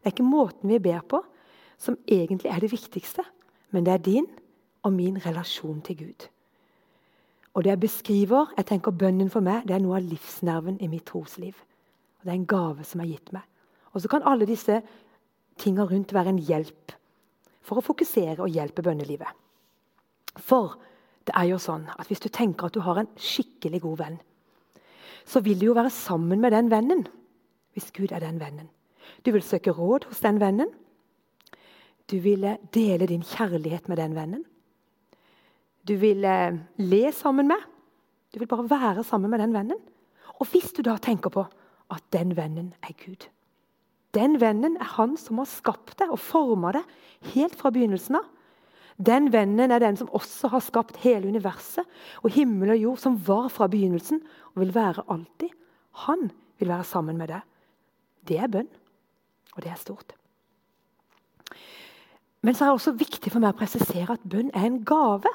det 0.00 0.08
er 0.08 0.14
ikke 0.14 0.26
måten 0.26 0.72
vi 0.72 0.78
ber 0.82 1.02
på, 1.08 1.20
som 1.78 1.98
egentlig 2.08 2.50
er 2.50 2.62
det 2.62 2.72
viktigste. 2.72 3.24
Men 3.70 3.86
det 3.86 3.92
er 3.92 4.04
din 4.04 4.26
og 4.82 4.92
min 4.92 5.18
relasjon 5.26 5.80
til 5.84 5.98
Gud. 5.98 6.28
Og 7.54 7.64
det 7.64 7.70
jeg 7.70 7.80
beskriver, 7.80 8.52
jeg 8.56 8.66
tenker 8.66 8.96
Bønnen 8.96 9.30
for 9.30 9.44
meg 9.44 9.66
det 9.68 9.76
er 9.76 9.84
noe 9.84 9.98
av 9.98 10.08
livsnerven 10.08 10.80
i 10.80 10.88
mitt 10.88 11.04
trosliv. 11.08 11.54
Og 12.20 12.24
Det 12.24 12.32
er 12.32 12.38
en 12.38 12.46
gave 12.46 12.84
som 12.84 13.00
er 13.00 13.10
gitt 13.10 13.32
meg. 13.32 13.44
Og 13.92 14.00
så 14.00 14.08
kan 14.08 14.24
alle 14.24 14.48
disse 14.48 14.80
tinga 15.60 15.84
rundt 15.84 16.14
være 16.14 16.32
en 16.32 16.40
hjelp 16.40 16.94
for 17.62 17.78
å 17.78 17.84
fokusere 17.84 18.40
og 18.40 18.50
hjelpe 18.50 18.82
bønnelivet. 18.82 19.28
For 20.40 20.78
det 21.28 21.34
er 21.36 21.50
jo 21.52 21.58
sånn 21.60 21.84
at 21.92 22.08
hvis 22.08 22.22
du 22.24 22.30
tenker 22.32 22.66
at 22.66 22.74
du 22.74 22.80
har 22.82 23.02
en 23.02 23.10
skikkelig 23.20 23.82
god 23.84 23.98
venn, 24.00 24.18
så 25.28 25.42
vil 25.44 25.60
du 25.60 25.70
jo 25.70 25.76
være 25.78 25.92
sammen 25.92 26.40
med 26.40 26.54
den 26.54 26.70
vennen 26.72 27.04
hvis 27.72 27.92
Gud 27.96 28.12
er 28.12 28.20
den 28.20 28.36
vennen. 28.40 28.68
Du 29.24 29.32
vil 29.32 29.44
søke 29.44 29.72
råd 29.72 30.04
hos 30.10 30.20
den 30.20 30.40
vennen. 30.42 30.68
Du 32.10 32.18
ville 32.20 32.58
dele 32.74 33.08
din 33.08 33.24
kjærlighet 33.24 33.88
med 33.88 33.96
den 33.96 34.16
vennen. 34.16 34.42
Du 35.88 35.94
ville 35.96 36.34
le 36.76 37.12
sammen 37.12 37.48
med. 37.48 37.62
Du 38.34 38.38
vil 38.38 38.50
bare 38.50 38.68
være 38.70 39.04
sammen 39.04 39.30
med 39.30 39.40
den 39.40 39.54
vennen. 39.54 39.80
Og 40.40 40.50
hvis 40.52 40.72
du 40.76 40.82
da 40.82 40.98
tenker 41.00 41.32
på 41.32 41.46
at 41.92 42.04
den 42.12 42.36
vennen 42.36 42.72
er 42.82 42.94
Gud 42.96 43.28
Den 44.14 44.40
vennen 44.40 44.76
er 44.76 44.90
han 44.98 45.16
som 45.16 45.38
har 45.40 45.48
skapt 45.48 45.94
deg 46.00 46.10
og 46.12 46.20
forma 46.20 46.74
deg 46.76 46.88
helt 47.32 47.54
fra 47.56 47.70
begynnelsen 47.72 48.18
av. 48.18 48.26
Den 48.98 49.30
vennen 49.32 49.72
er 49.72 49.80
den 49.82 49.96
som 49.96 50.10
også 50.12 50.50
har 50.52 50.64
skapt 50.64 50.98
hele 51.04 51.28
universet 51.28 51.86
og 52.22 52.34
himmel 52.34 52.74
og 52.74 52.80
jord, 52.80 53.00
som 53.00 53.18
var 53.26 53.48
fra 53.52 53.68
begynnelsen 53.72 54.20
og 54.52 54.64
vil 54.64 54.74
være 54.74 55.06
alltid. 55.08 55.52
Han 56.06 56.30
vil 56.60 56.72
være 56.72 56.88
sammen 56.88 57.18
med 57.20 57.32
deg. 57.32 57.46
Det 58.28 58.38
er 58.38 58.50
bønn, 58.52 58.68
og 59.56 59.64
det 59.64 59.72
er 59.72 59.80
stort. 59.80 60.14
Men 62.42 62.54
så 62.54 62.64
er 62.64 62.72
det 62.72 62.78
også 62.80 62.96
viktig 62.98 63.30
for 63.30 63.42
meg 63.42 63.54
å 63.54 63.58
presisere 63.58 64.16
at 64.16 64.24
bønn 64.26 64.50
er 64.50 64.66
en 64.66 64.80
gave. 64.86 65.30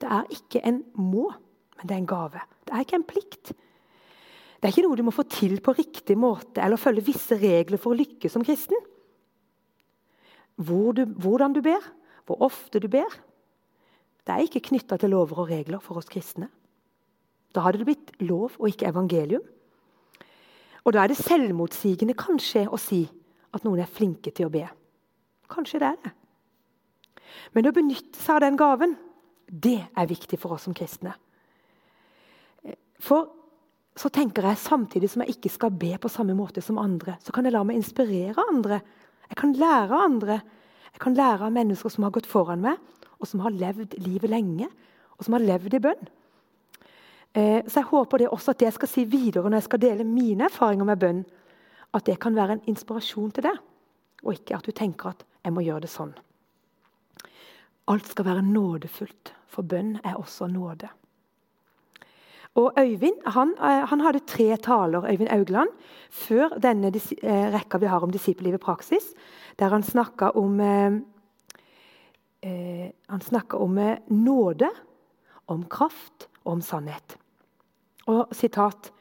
Det 0.00 0.08
er 0.12 0.32
ikke 0.36 0.60
en 0.68 0.82
må, 1.00 1.30
men 1.78 1.88
det 1.88 1.96
er 1.96 2.02
en 2.02 2.10
gave. 2.10 2.42
Det 2.66 2.74
er 2.74 2.84
ikke 2.84 2.98
en 3.00 3.08
plikt. 3.08 3.52
Det 4.56 4.68
er 4.68 4.72
ikke 4.72 4.86
noe 4.86 4.98
du 4.98 5.04
må 5.06 5.14
få 5.14 5.24
til 5.28 5.58
på 5.64 5.76
riktig 5.76 6.16
måte 6.18 6.62
eller 6.64 6.80
følge 6.80 7.04
visse 7.06 7.36
regler 7.40 7.80
for 7.80 7.92
å 7.92 7.98
lykkes 7.98 8.32
som 8.36 8.44
kristen. 8.44 8.76
Hvor 10.56 10.96
du, 10.96 11.04
hvordan 11.04 11.52
du 11.56 11.60
ber, 11.64 11.84
hvor 12.26 12.42
ofte 12.46 12.80
du 12.82 12.88
ber, 12.90 13.10
det 14.26 14.34
er 14.34 14.42
ikke 14.42 14.64
knytta 14.72 14.98
til 14.98 15.12
lover 15.14 15.44
og 15.44 15.50
regler 15.52 15.82
for 15.82 16.00
oss 16.00 16.10
kristne. 16.10 16.48
Da 17.54 17.62
hadde 17.62 17.80
det 17.80 17.88
blitt 17.88 18.10
lov 18.26 18.56
og 18.58 18.68
ikke 18.68 18.88
evangelium. 18.90 19.44
Og 20.86 20.94
da 20.94 21.02
er 21.02 21.10
det 21.10 21.18
selvmotsigende 21.18 22.16
kanskje 22.18 22.66
å 22.66 22.78
si 22.80 23.04
at 23.54 23.64
noen 23.66 23.80
er 23.82 23.90
flinke 23.90 24.32
til 24.34 24.48
å 24.48 24.52
be. 24.52 24.66
Kanskje 25.50 25.80
det 25.82 25.92
er 25.92 26.00
det. 26.02 26.12
Men 27.54 27.70
å 27.70 27.74
benytte 27.74 28.18
seg 28.18 28.36
av 28.36 28.44
den 28.44 28.58
gaven, 28.58 28.96
det 29.46 29.78
er 29.94 30.10
viktig 30.10 30.38
for 30.42 30.56
oss 30.56 30.66
som 30.66 30.74
kristne. 30.74 31.14
For 33.02 33.30
så 33.96 34.10
tenker 34.12 34.44
jeg 34.44 34.60
samtidig 34.60 35.08
som 35.08 35.22
jeg 35.24 35.36
ikke 35.36 35.52
skal 35.54 35.72
be 35.72 35.94
på 36.00 36.10
samme 36.12 36.34
måte 36.36 36.60
som 36.64 36.80
andre, 36.80 37.16
så 37.24 37.32
kan 37.32 37.46
jeg 37.46 37.54
la 37.54 37.62
meg 37.64 37.78
inspirere 37.78 38.44
andre. 38.50 38.82
Jeg 39.30 39.38
kan 39.40 39.54
lære 39.56 40.02
andre. 40.04 40.40
Jeg 40.96 41.02
kan 41.04 41.16
lære 41.16 41.44
av 41.44 41.52
mennesker 41.52 41.92
som 41.92 42.06
har 42.06 42.12
gått 42.16 42.26
foran 42.28 42.62
meg, 42.64 42.80
og 43.20 43.28
som 43.28 43.42
har 43.44 43.52
levd 43.52 43.98
livet 44.00 44.32
lenge, 44.32 44.70
og 45.20 45.26
som 45.26 45.36
har 45.36 45.44
levd 45.44 45.74
i 45.76 45.80
bønn. 45.84 46.06
Eh, 47.36 47.60
så 47.68 47.82
jeg 47.82 47.90
håper 47.90 48.22
det 48.22 48.30
også 48.32 48.54
at 48.54 48.62
det 48.62 48.70
jeg 48.70 48.76
skal 48.78 48.88
si 48.88 49.04
videre 49.04 49.44
når 49.44 49.60
jeg 49.60 49.66
skal 49.66 49.82
dele 49.82 50.06
mine 50.08 50.46
erfaringer 50.48 50.88
med 50.88 51.02
bønn, 51.02 51.20
at 51.92 52.06
det 52.08 52.16
kan 52.20 52.32
være 52.32 52.56
en 52.56 52.64
inspirasjon 52.72 53.34
til 53.36 53.44
deg, 53.44 53.58
og 54.24 54.38
ikke 54.38 54.56
at 54.56 54.64
du 54.64 54.72
tenker 54.72 55.12
at 55.12 55.26
jeg 55.44 55.52
må 55.52 55.66
gjøre 55.66 55.84
det 55.84 55.92
sånn. 55.92 56.14
Alt 57.92 58.08
skal 58.08 58.30
være 58.30 58.46
nådefullt, 58.48 59.34
for 59.52 59.68
bønn 59.68 59.98
er 60.00 60.16
også 60.16 60.48
nåde. 60.48 60.88
Og 62.56 62.72
Øyvind 62.80 63.20
han, 63.28 63.52
eh, 63.60 63.84
han, 63.88 64.00
hadde 64.00 64.24
tre 64.24 64.56
taler 64.56 65.04
Øyvind 65.04 65.28
Augland, 65.30 65.68
før 66.10 66.56
denne 66.62 66.88
eh, 66.88 67.52
rekka 67.52 67.78
vi 67.78 67.90
har 67.90 68.04
om 68.04 68.10
disippelliv 68.10 68.56
i 68.56 68.62
praksis, 68.62 69.12
der 69.58 69.68
han 69.68 69.82
snakka 69.82 70.32
om, 70.34 70.60
eh, 70.60 70.92
eh 72.42 72.90
om 73.52 73.78
nåde, 74.08 74.70
om 75.46 75.64
kraft 75.64 76.28
og 76.44 76.52
om 76.52 76.60
sannhet. 76.60 77.18
Og 78.06 78.28
sitat 78.32 78.92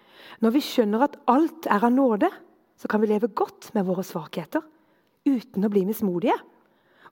Når 0.42 0.52
vi 0.52 0.60
skjønner 0.60 1.04
at 1.04 1.16
alt 1.28 1.68
er 1.70 1.84
av 1.86 1.92
nåde, 1.92 2.30
så 2.78 2.88
kan 2.88 3.02
vi 3.02 3.08
leve 3.08 3.28
godt 3.28 3.74
med 3.74 3.86
våre 3.86 4.04
svakheter 4.04 4.62
uten 5.26 5.64
å 5.64 5.70
bli 5.70 5.86
mismodige. 5.86 6.36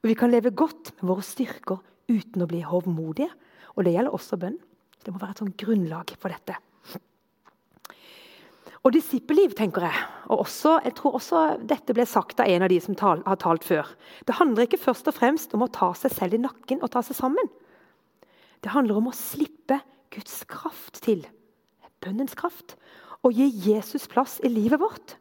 Og 0.02 0.10
vi 0.10 0.14
kan 0.14 0.32
leve 0.32 0.52
godt 0.52 0.92
med 1.00 1.10
våre 1.10 1.22
styrker 1.22 1.80
uten 2.10 2.42
å 2.42 2.48
bli 2.48 2.62
hovmodige. 2.62 3.30
Og 3.78 3.86
det 3.86 3.94
gjelder 3.94 4.12
også 4.12 4.38
bønn. 4.38 4.58
Det 5.04 5.12
må 5.12 5.20
være 5.22 5.36
et 5.36 5.42
sånn 5.44 5.58
grunnlag 5.60 6.14
for 6.20 6.34
dette. 6.34 6.56
Og 8.84 8.92
disippelliv, 8.92 9.54
tenker 9.56 9.86
jeg. 9.88 10.00
Og 10.28 10.44
også, 10.44 10.76
jeg 10.84 10.96
tror 10.98 11.16
også 11.20 11.44
dette 11.64 11.96
ble 11.96 12.04
sagt 12.08 12.42
av 12.44 12.52
en 12.52 12.66
av 12.66 12.72
de 12.72 12.80
som 12.84 12.98
tal, 13.00 13.22
har 13.24 13.40
talt 13.40 13.64
før. 13.64 13.88
Det 14.28 14.36
handler 14.36 14.68
ikke 14.68 14.82
først 14.82 15.08
og 15.08 15.16
fremst 15.16 15.56
om 15.56 15.64
å 15.64 15.72
ta 15.72 15.94
seg 15.96 16.12
selv 16.12 16.36
i 16.36 16.42
nakken 16.44 16.84
og 16.84 16.92
ta 16.92 17.04
seg 17.06 17.16
sammen. 17.16 17.52
Det 18.64 18.74
handler 18.76 19.00
om 19.00 19.08
å 19.12 19.16
slippe 19.16 19.80
Guds 20.14 20.44
kraft 20.52 21.00
til, 21.04 21.24
bønnens 22.04 22.36
kraft, 22.40 22.76
og 23.24 23.36
gi 23.36 23.48
Jesus 23.70 24.06
plass 24.12 24.38
i 24.44 24.52
livet 24.52 24.82
vårt. 24.84 25.16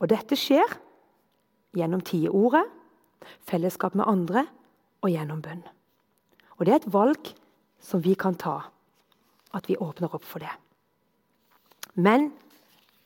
Og 0.00 0.10
dette 0.12 0.36
skjer 0.36 0.76
gjennom 1.76 2.04
tieordet, 2.04 2.66
fellesskap 3.48 3.96
med 3.96 4.08
andre 4.08 4.44
og 5.00 5.12
gjennom 5.12 5.40
bønn. 5.44 5.62
Og 6.58 6.66
det 6.66 6.74
er 6.74 6.82
et 6.82 6.92
valg 6.92 7.32
som 7.82 8.00
vi 8.00 8.14
kan 8.14 8.34
ta. 8.34 8.62
At 9.52 9.68
vi 9.70 9.76
åpner 9.76 10.14
opp 10.14 10.24
for 10.24 10.40
det. 10.40 10.52
Men 11.94 12.30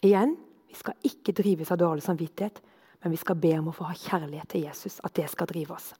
igjen 0.04 0.36
vi 0.68 0.78
skal 0.78 0.94
ikke 1.08 1.34
drives 1.34 1.72
av 1.72 1.80
dårlig 1.80 2.04
samvittighet, 2.04 2.60
men 3.02 3.14
vi 3.14 3.18
skal 3.20 3.38
be 3.40 3.54
om 3.58 3.70
å 3.70 3.74
få 3.74 3.88
ha 3.88 3.94
kjærlighet 3.96 4.50
til 4.52 4.66
Jesus. 4.66 5.00
At 5.04 5.16
det 5.16 5.28
skal 5.32 5.48
drive 5.50 5.76
oss. 5.76 5.94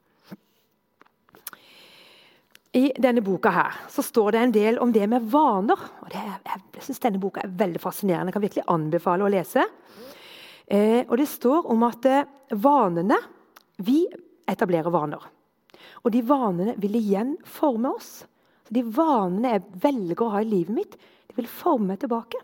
I 2.77 2.91
denne 3.01 3.23
boka 3.25 3.51
her, 3.55 3.77
så 3.89 4.05
står 4.05 4.35
det 4.35 4.41
en 4.43 4.53
del 4.53 4.79
om 4.85 4.91
det 4.93 5.07
med 5.09 5.25
vaner. 5.33 5.81
og 6.03 6.11
det, 6.13 6.21
Jeg, 6.21 6.61
jeg 6.77 6.85
synes 6.85 7.01
denne 7.01 7.21
boka 7.23 7.41
er 7.41 7.55
veldig 7.57 7.81
fascinerende. 7.81 8.29
Jeg 8.29 8.37
kan 8.37 8.45
virkelig 8.45 8.67
anbefale 8.69 9.25
å 9.25 9.33
lese. 9.33 9.65
Eh, 10.67 11.07
og 11.07 11.17
Det 11.17 11.29
står 11.31 11.71
om 11.73 11.87
at 11.87 12.07
eh, 12.11 12.29
vanene 12.53 13.17
Vi 13.79 14.07
etablerer 14.49 14.93
vaner. 14.93 15.25
Og 16.05 16.13
de 16.13 16.23
vanene 16.25 16.75
vil 16.81 16.97
igjen 16.97 17.37
forme 17.45 17.91
oss. 17.97 18.25
De 18.73 18.83
vanene 18.83 19.57
jeg 19.57 19.67
velger 19.83 20.25
å 20.25 20.33
ha 20.35 20.43
i 20.43 20.49
livet 20.49 20.75
mitt, 20.75 20.97
de 21.31 21.39
vil 21.39 21.51
forme 21.51 21.93
meg 21.93 22.03
tilbake. 22.03 22.41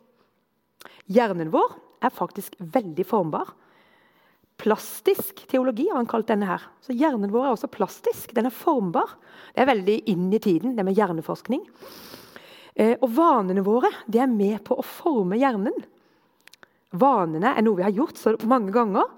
Hjernen 1.13 1.51
vår 1.53 1.75
er 2.03 2.15
faktisk 2.15 2.57
veldig 2.59 3.07
formbar. 3.07 3.53
Plastisk 4.63 5.43
teologi 5.51 5.89
har 5.91 5.99
han 5.99 6.11
kalt 6.11 6.29
denne. 6.31 6.47
her. 6.47 6.63
Så 6.81 6.95
Hjernen 6.95 7.33
vår 7.33 7.47
er 7.47 7.55
også 7.57 7.71
plastisk. 7.73 8.35
Den 8.35 8.47
er 8.47 8.55
formbar. 8.55 9.17
Det 9.55 9.65
er 9.65 9.73
veldig 9.73 9.97
inn 10.07 10.29
i 10.33 10.39
tiden, 10.39 10.77
det 10.77 10.85
med 10.85 10.95
hjerneforskning. 10.95 11.65
Eh, 12.75 12.97
og 13.01 13.11
Vanene 13.13 13.65
våre 13.65 13.91
de 14.07 14.21
er 14.23 14.31
med 14.31 14.63
på 14.65 14.79
å 14.79 14.87
forme 14.87 15.39
hjernen. 15.41 15.75
Vanene 16.93 17.57
er 17.57 17.65
noe 17.65 17.81
vi 17.81 17.87
har 17.87 17.97
gjort 17.97 18.21
så 18.21 18.37
mange 18.49 18.73
ganger 18.73 19.09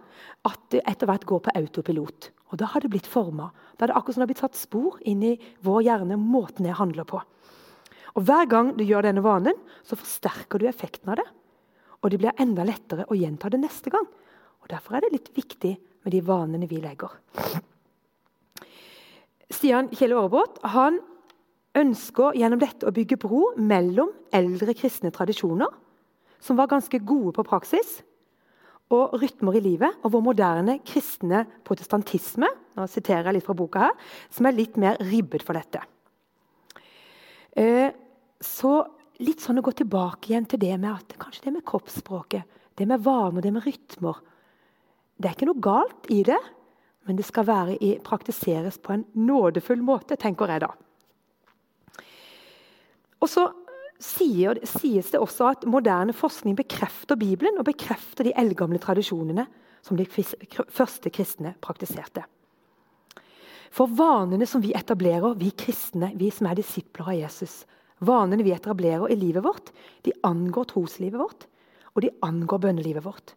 at 0.46 0.60
det 0.70 0.82
etter 0.86 1.10
hvert 1.10 1.26
går 1.26 1.44
på 1.44 1.54
autopilot. 1.58 2.30
Og 2.52 2.58
Da 2.58 2.66
har 2.70 2.80
det 2.80 2.90
blitt 2.92 3.06
forma. 3.06 3.50
Da 3.76 3.84
er 3.84 3.92
det 3.92 3.96
akkurat 3.96 4.14
som 4.14 4.20
det 4.20 4.26
har 4.28 4.32
blitt 4.32 4.44
satt 4.44 4.58
spor 4.58 4.98
inn 5.02 5.22
i 5.22 5.38
vår 5.64 5.82
hjerne, 5.82 6.18
måten 6.20 6.66
jeg 6.66 6.78
handler 6.78 7.04
på. 7.08 7.22
Og 8.14 8.22
Hver 8.22 8.46
gang 8.46 8.76
du 8.76 8.84
gjør 8.84 9.02
denne 9.08 9.24
vanen, 9.24 9.56
så 9.82 9.96
forsterker 9.96 10.58
du 10.58 10.68
effekten 10.68 11.10
av 11.10 11.16
det. 11.16 11.26
Og 12.02 12.10
det 12.10 12.20
blir 12.20 12.36
enda 12.38 12.64
lettere 12.64 13.08
å 13.08 13.16
gjenta 13.16 13.50
det 13.50 13.62
neste 13.62 13.90
gang. 13.90 14.06
Og 14.62 14.68
Derfor 14.70 14.96
er 14.96 15.00
det 15.04 15.12
litt 15.16 15.30
viktig 15.34 15.76
med 16.04 16.12
de 16.12 16.20
vanene 16.20 16.68
vi 16.68 16.80
legger. 16.84 17.10
Stian 19.50 19.88
Kjell 19.94 20.14
Aarebrot 20.14 20.60
ønsker 21.74 22.36
gjennom 22.38 22.60
dette 22.60 22.86
å 22.86 22.94
bygge 22.94 23.18
bro 23.20 23.52
mellom 23.56 24.12
eldre 24.34 24.74
kristne 24.76 25.10
tradisjoner, 25.14 25.70
som 26.40 26.58
var 26.58 26.70
ganske 26.70 27.00
gode 27.02 27.32
på 27.36 27.46
praksis, 27.46 28.02
og 28.92 29.14
rytmer 29.20 29.56
i 29.56 29.62
livet, 29.64 29.96
og 30.04 30.12
vår 30.12 30.22
moderne 30.26 30.76
kristne 30.86 31.44
protestantisme 31.64 32.50
nå 32.74 32.86
siterer 32.90 33.28
jeg 33.28 33.38
litt 33.38 33.46
fra 33.46 33.56
boka 33.56 33.86
her, 33.86 33.94
som 34.32 34.48
er 34.48 34.56
litt 34.56 34.76
mer 34.80 34.98
ribbet 35.06 35.44
for 35.46 35.56
dette. 35.56 35.80
Eh, 37.54 37.90
så 38.42 38.74
litt 39.22 39.44
sånn 39.44 39.60
å 39.60 39.64
gå 39.64 39.74
tilbake 39.78 40.32
igjen 40.32 40.48
til 40.50 40.60
det 40.64 40.74
med 40.74 40.90
at 40.90 41.14
kanskje 41.20 41.46
det 41.46 41.54
med 41.56 41.66
kroppsspråket, 41.68 42.58
det 42.74 42.88
med 42.90 43.04
vaner, 43.04 43.44
det 43.44 43.52
med 43.54 43.62
rytmer 43.62 44.18
Det 45.14 45.28
er 45.28 45.36
ikke 45.36 45.46
noe 45.46 45.62
galt 45.62 46.08
i 46.10 46.24
det, 46.26 46.40
men 47.06 47.14
det 47.14 47.22
skal 47.28 47.46
være 47.46 47.76
i, 47.78 47.92
praktiseres 48.02 48.80
på 48.82 48.96
en 48.96 49.04
nådefull 49.14 49.78
måte, 49.86 50.16
tenker 50.18 50.50
jeg 50.50 50.64
da. 50.64 50.72
Og 53.22 53.30
så 53.30 53.44
sier, 54.02 54.58
sies 54.66 55.10
det 55.12 55.20
også 55.22 55.50
at 55.52 55.66
moderne 55.70 56.14
forskning 56.16 56.56
bekrefter 56.58 57.18
Bibelen 57.18 57.58
og 57.60 57.68
bekrefter 57.68 58.26
de 58.26 58.34
eldgamle 58.36 58.80
tradisjonene 58.82 59.46
som 59.84 59.98
de 59.98 60.06
første 60.08 61.12
kristne 61.12 61.54
praktiserte. 61.64 62.24
For 63.74 63.90
vanene 63.90 64.46
som 64.46 64.62
vi 64.62 64.72
etablerer, 64.76 65.34
vi 65.34 65.50
kristne, 65.50 66.12
vi 66.14 66.30
som 66.30 66.46
er 66.46 66.58
disipler 66.60 67.10
av 67.10 67.18
Jesus, 67.18 67.64
vanene 68.06 68.46
vi 68.46 68.54
etablerer 68.54 69.10
i 69.10 69.18
livet 69.18 69.44
vårt, 69.44 69.72
de 70.06 70.14
angår 70.26 70.70
troslivet 70.70 71.18
vårt, 71.18 71.48
og 71.94 72.04
de 72.04 72.12
angår 72.22 72.62
bønnelivet 72.62 73.04
vårt. 73.04 73.34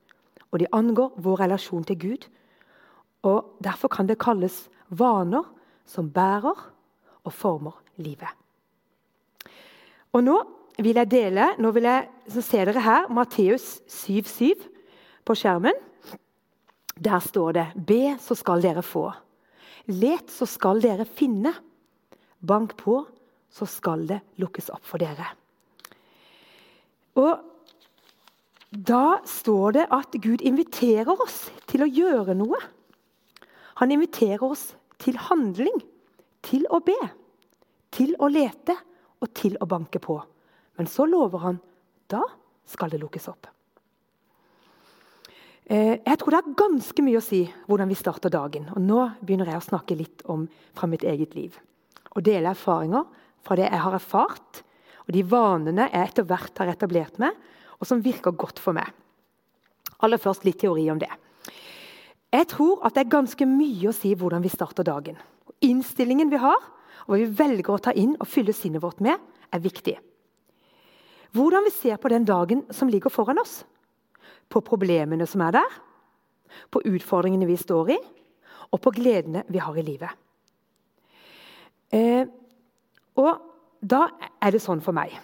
Og 0.53 0.61
de 0.61 0.69
angår 0.73 1.17
vår 1.21 1.43
relasjon 1.43 1.85
til 1.89 1.99
Gud. 1.99 2.27
Og 3.27 3.57
Derfor 3.63 3.91
kan 3.91 4.07
det 4.07 4.21
kalles 4.21 4.67
vaner 4.89 5.45
som 5.89 6.09
bærer 6.13 6.67
og 7.25 7.33
former 7.33 7.81
livet. 7.97 8.46
Og 10.15 10.23
nå 10.23 10.37
vil 10.77 10.99
jeg 11.01 11.09
dele 11.09 11.51
Nå 11.57 11.71
vil 11.75 11.87
jeg, 11.89 12.07
så 12.29 12.43
ser 12.45 12.69
dere 12.69 12.83
her 12.85 13.07
Matteus 13.13 13.79
7,7 13.89 14.67
på 15.27 15.35
skjermen. 15.35 15.75
Der 16.97 17.19
står 17.23 17.57
det 17.57 17.65
Be, 17.75 18.15
så 18.21 18.37
skal 18.37 18.63
dere 18.63 18.83
få. 18.85 19.09
Let, 19.87 20.31
så 20.31 20.47
skal 20.49 20.81
dere 20.83 21.05
finne. 21.05 21.53
Bank 22.39 22.75
på, 22.79 23.01
så 23.49 23.65
skal 23.69 24.05
det 24.09 24.21
lukkes 24.41 24.69
opp 24.73 24.85
for 24.85 25.01
dere. 25.01 25.27
Og 27.17 27.45
Da 28.67 29.21
står 29.23 29.71
det 29.77 29.85
at 29.95 30.11
Gud 30.19 30.41
inviterer 30.43 31.15
oss 31.23 31.45
til 31.71 31.85
å 31.85 31.87
gjøre 31.87 32.35
noe. 32.35 32.57
Han 33.79 33.93
inviterer 33.95 34.43
oss 34.43 34.73
til 34.99 35.15
handling, 35.15 35.79
til 36.43 36.65
å 36.67 36.81
be, 36.83 36.97
til 37.95 38.11
å 38.19 38.27
lete 38.27 38.75
og 39.21 39.33
til 39.37 39.57
å 39.61 39.67
banke 39.69 40.01
på. 40.03 40.17
Men 40.77 40.89
så 40.89 41.07
lover 41.09 41.43
han 41.43 41.61
da 42.11 42.21
skal 42.67 42.91
det 42.91 42.99
lukkes 43.01 43.27
opp. 43.31 43.47
Eh, 45.67 45.97
jeg 45.99 46.19
tror 46.19 46.31
det 46.31 46.39
er 46.39 46.59
ganske 46.61 47.03
mye 47.03 47.19
å 47.19 47.25
si 47.25 47.41
hvordan 47.67 47.89
vi 47.91 47.97
starter 47.99 48.31
dagen. 48.31 48.69
Og 48.75 48.83
Nå 48.83 49.01
begynner 49.19 49.51
jeg 49.51 49.59
å 49.59 49.67
snakke 49.67 49.97
litt 49.99 50.23
om 50.31 50.45
fra 50.77 50.87
mitt 50.87 51.03
eget 51.03 51.35
liv. 51.35 51.57
Og 52.15 52.23
dele 52.23 52.53
erfaringer 52.53 53.03
fra 53.43 53.57
det 53.59 53.67
jeg 53.67 53.83
har 53.83 53.97
erfart, 53.97 54.61
og 55.07 55.15
de 55.15 55.23
vanene 55.27 55.89
jeg 55.91 56.11
etter 56.11 56.27
hvert 56.27 56.63
har 56.63 56.71
etablert 56.71 57.19
meg, 57.19 57.35
og 57.79 57.87
som 57.87 58.03
virker 58.03 58.35
godt 58.35 58.59
for 58.59 58.75
meg. 58.75 58.87
Aller 60.03 60.21
først 60.21 60.45
litt 60.47 60.59
teori 60.61 60.87
om 60.91 60.99
det. 61.01 61.11
Jeg 62.33 62.47
tror 62.51 62.81
at 62.85 62.95
det 62.95 63.05
er 63.05 63.15
ganske 63.15 63.47
mye 63.47 63.89
å 63.89 63.95
si 63.95 64.11
hvordan 64.17 64.43
vi 64.43 64.51
starter 64.51 64.87
dagen. 64.87 65.19
Innstillingen 65.63 66.31
vi 66.31 66.39
har, 66.41 66.59
og 67.07 67.13
hva 67.13 67.21
vi 67.21 67.31
velger 67.39 67.71
å 67.73 67.81
ta 67.81 67.93
inn 67.95 68.17
og 68.19 68.27
fylle 68.27 68.53
sinnet 68.55 68.83
vårt 68.83 68.99
med, 69.03 69.15
er 69.51 69.63
viktig. 69.63 69.95
Hvordan 71.35 71.63
vi 71.63 71.71
ser 71.71 71.99
på 72.01 72.11
den 72.11 72.27
dagen 72.27 72.65
som 72.75 72.91
ligger 72.91 73.11
foran 73.13 73.39
oss, 73.39 73.61
på 74.51 74.61
problemene 74.63 75.27
som 75.27 75.43
er 75.43 75.55
der, 75.55 75.77
på 76.71 76.83
utfordringene 76.87 77.47
vi 77.47 77.57
står 77.59 77.93
i, 77.95 77.97
og 78.71 78.81
på 78.83 78.91
gledene 78.95 79.45
vi 79.47 79.61
har 79.63 79.79
i 79.79 79.85
livet. 79.85 80.11
Eh, 81.95 82.27
og 83.15 83.31
da 83.79 84.07
er 84.43 84.51
det 84.51 84.63
sånn 84.63 84.83
for 84.83 84.95
meg 84.95 85.15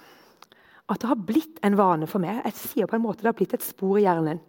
at 0.91 0.99
det 0.99 1.09
har 1.09 1.19
blitt 1.19 1.61
en 1.63 1.77
vane 1.79 2.07
for 2.07 2.23
meg. 2.23 2.41
Jeg 2.43 2.59
sier 2.59 2.89
på 2.89 2.97
en 2.97 3.03
måte 3.03 3.23
Det 3.23 3.31
har 3.31 3.37
blitt 3.37 3.55
et 3.55 3.63
spor 3.65 3.97
i 3.97 4.03
hjernen. 4.03 4.41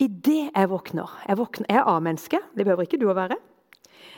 Idet 0.00 0.50
jeg 0.50 0.70
våkner 0.70 1.10
Jeg, 1.26 1.38
våkner, 1.38 1.66
jeg 1.68 1.78
er 1.78 1.88
A-menneske, 1.88 2.40
det 2.56 2.64
behøver 2.66 2.86
ikke 2.86 2.98
du 3.00 3.06
å 3.08 3.16
være. 3.16 3.38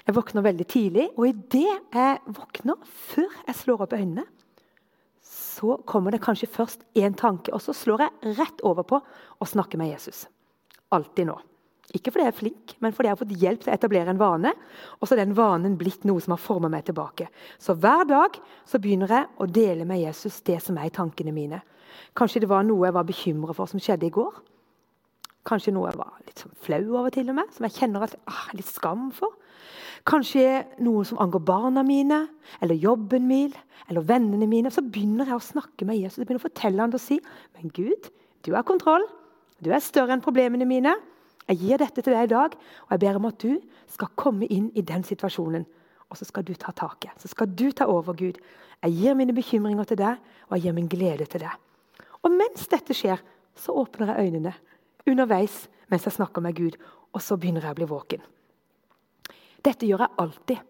Jeg 0.02 0.16
våkner 0.16 0.44
veldig 0.44 0.66
tidlig, 0.66 1.08
og 1.14 1.28
idet 1.28 1.76
jeg 1.94 2.34
våkner, 2.38 2.80
før 3.12 3.30
jeg 3.46 3.58
slår 3.60 3.84
opp 3.84 3.94
øynene, 3.94 4.26
så 5.22 5.76
kommer 5.86 6.10
det 6.10 6.22
kanskje 6.24 6.50
først 6.50 6.82
én 6.98 7.14
tanke, 7.18 7.52
og 7.54 7.62
så 7.62 7.74
slår 7.76 8.06
jeg 8.06 8.36
rett 8.40 8.62
over 8.66 8.86
på 8.88 8.98
å 8.98 9.46
snakke 9.48 9.78
med 9.78 9.92
Jesus. 9.92 10.26
Alltid 10.92 11.28
nå. 11.30 11.38
Ikke 11.92 12.12
fordi 12.12 12.24
jeg 12.24 12.32
er 12.32 12.38
flink, 12.38 12.74
men 12.80 12.94
fordi 12.94 13.08
jeg 13.08 13.14
har 13.14 13.20
fått 13.20 13.40
hjelp 13.42 13.62
til 13.62 13.70
å 13.70 13.74
etablere 13.74 14.12
en 14.14 14.20
vane. 14.20 14.52
Og 14.98 15.08
så 15.08 15.14
er 15.14 15.22
den 15.22 15.36
vanen 15.36 15.74
blitt 15.78 16.06
noe 16.08 16.22
som 16.24 16.32
har 16.32 16.40
forma 16.40 16.70
meg 16.72 16.86
tilbake. 16.88 17.26
Så 17.60 17.76
hver 17.76 18.06
dag 18.08 18.38
så 18.68 18.80
begynner 18.80 19.12
jeg 19.12 19.28
å 19.36 19.48
dele 19.50 19.84
med 19.88 20.00
Jesus 20.00 20.40
det 20.46 20.56
som 20.64 20.78
er 20.80 20.88
i 20.88 20.94
tankene 20.94 21.34
mine. 21.36 21.60
Kanskje 22.16 22.44
det 22.44 22.48
var 22.48 22.64
noe 22.64 22.86
jeg 22.88 22.96
var 22.96 23.08
bekymra 23.08 23.56
for 23.56 23.68
som 23.68 23.82
skjedde 23.82 24.08
i 24.08 24.14
går. 24.14 24.40
Kanskje 25.48 25.74
noe 25.74 25.90
jeg 25.90 26.00
var 26.00 26.16
litt 26.22 26.40
sånn 26.40 26.56
flau 26.64 26.82
over, 26.94 27.10
til 27.12 27.28
og 27.32 27.36
med, 27.40 27.52
som 27.52 27.66
jeg 27.66 27.76
kjenner 27.80 28.06
at, 28.06 28.16
ah, 28.30 28.46
litt 28.56 28.70
skam 28.70 29.10
for. 29.16 29.34
Kanskje 30.08 30.64
noe 30.82 31.04
som 31.06 31.20
angår 31.22 31.44
barna 31.46 31.84
mine, 31.86 32.24
eller 32.60 32.78
jobben 32.78 33.28
min, 33.28 33.52
eller 33.88 34.02
vennene 34.06 34.48
mine. 34.50 34.70
Så 34.74 34.82
begynner 34.82 35.28
jeg 35.30 35.38
å 35.38 35.44
snakke 35.52 35.86
med 35.86 36.00
Jesus. 36.00 36.18
Jeg 36.18 36.26
begynner 36.26 36.42
å 36.42 36.48
fortelle 36.48 36.82
han 36.82 36.94
og 36.96 37.02
si 37.02 37.20
men 37.54 37.70
Gud, 37.74 38.08
du 38.42 38.52
har 38.56 38.66
kontroll. 38.66 39.04
Du 39.62 39.70
er 39.70 39.82
større 39.84 40.16
enn 40.16 40.24
problemene 40.24 40.66
mine. 40.66 40.96
Jeg 41.46 41.60
gir 41.60 41.82
dette 41.82 42.02
til 42.02 42.14
deg 42.14 42.26
i 42.26 42.32
dag, 42.32 42.54
og 42.86 42.94
jeg 42.94 43.02
ber 43.02 43.18
om 43.18 43.28
at 43.30 43.38
du 43.42 43.60
skal 43.90 44.10
komme 44.18 44.48
inn 44.50 44.70
i 44.78 44.82
den 44.86 45.06
situasjonen. 45.06 45.66
Og 46.10 46.18
så 46.18 46.26
skal 46.28 46.44
du 46.46 46.52
ta 46.58 46.74
taket. 46.76 47.14
Så 47.22 47.30
skal 47.30 47.50
du 47.50 47.70
ta 47.70 47.86
over, 47.90 48.16
Gud. 48.18 48.38
Jeg 48.82 48.98
gir 48.98 49.14
mine 49.18 49.34
bekymringer 49.34 49.86
til 49.88 50.00
deg, 50.02 50.18
og 50.48 50.56
jeg 50.56 50.66
gir 50.66 50.76
min 50.76 50.90
glede 50.90 51.26
til 51.30 51.46
deg. 51.46 51.54
Og 52.22 52.34
mens 52.34 52.66
dette 52.70 52.94
skjer, 52.94 53.22
så 53.58 53.74
åpner 53.76 54.12
jeg 54.12 54.28
øynene 54.28 54.54
underveis 55.08 55.66
mens 55.90 56.06
jeg 56.06 56.14
snakker 56.16 56.42
med 56.44 56.56
Gud, 56.56 56.78
og 57.12 57.20
så 57.20 57.36
begynner 57.36 57.66
jeg 57.66 57.74
å 57.74 57.78
bli 57.80 57.88
våken. 57.90 58.22
Dette 59.62 59.86
gjør 59.86 60.04
jeg 60.04 60.18
alltid. 60.18 60.62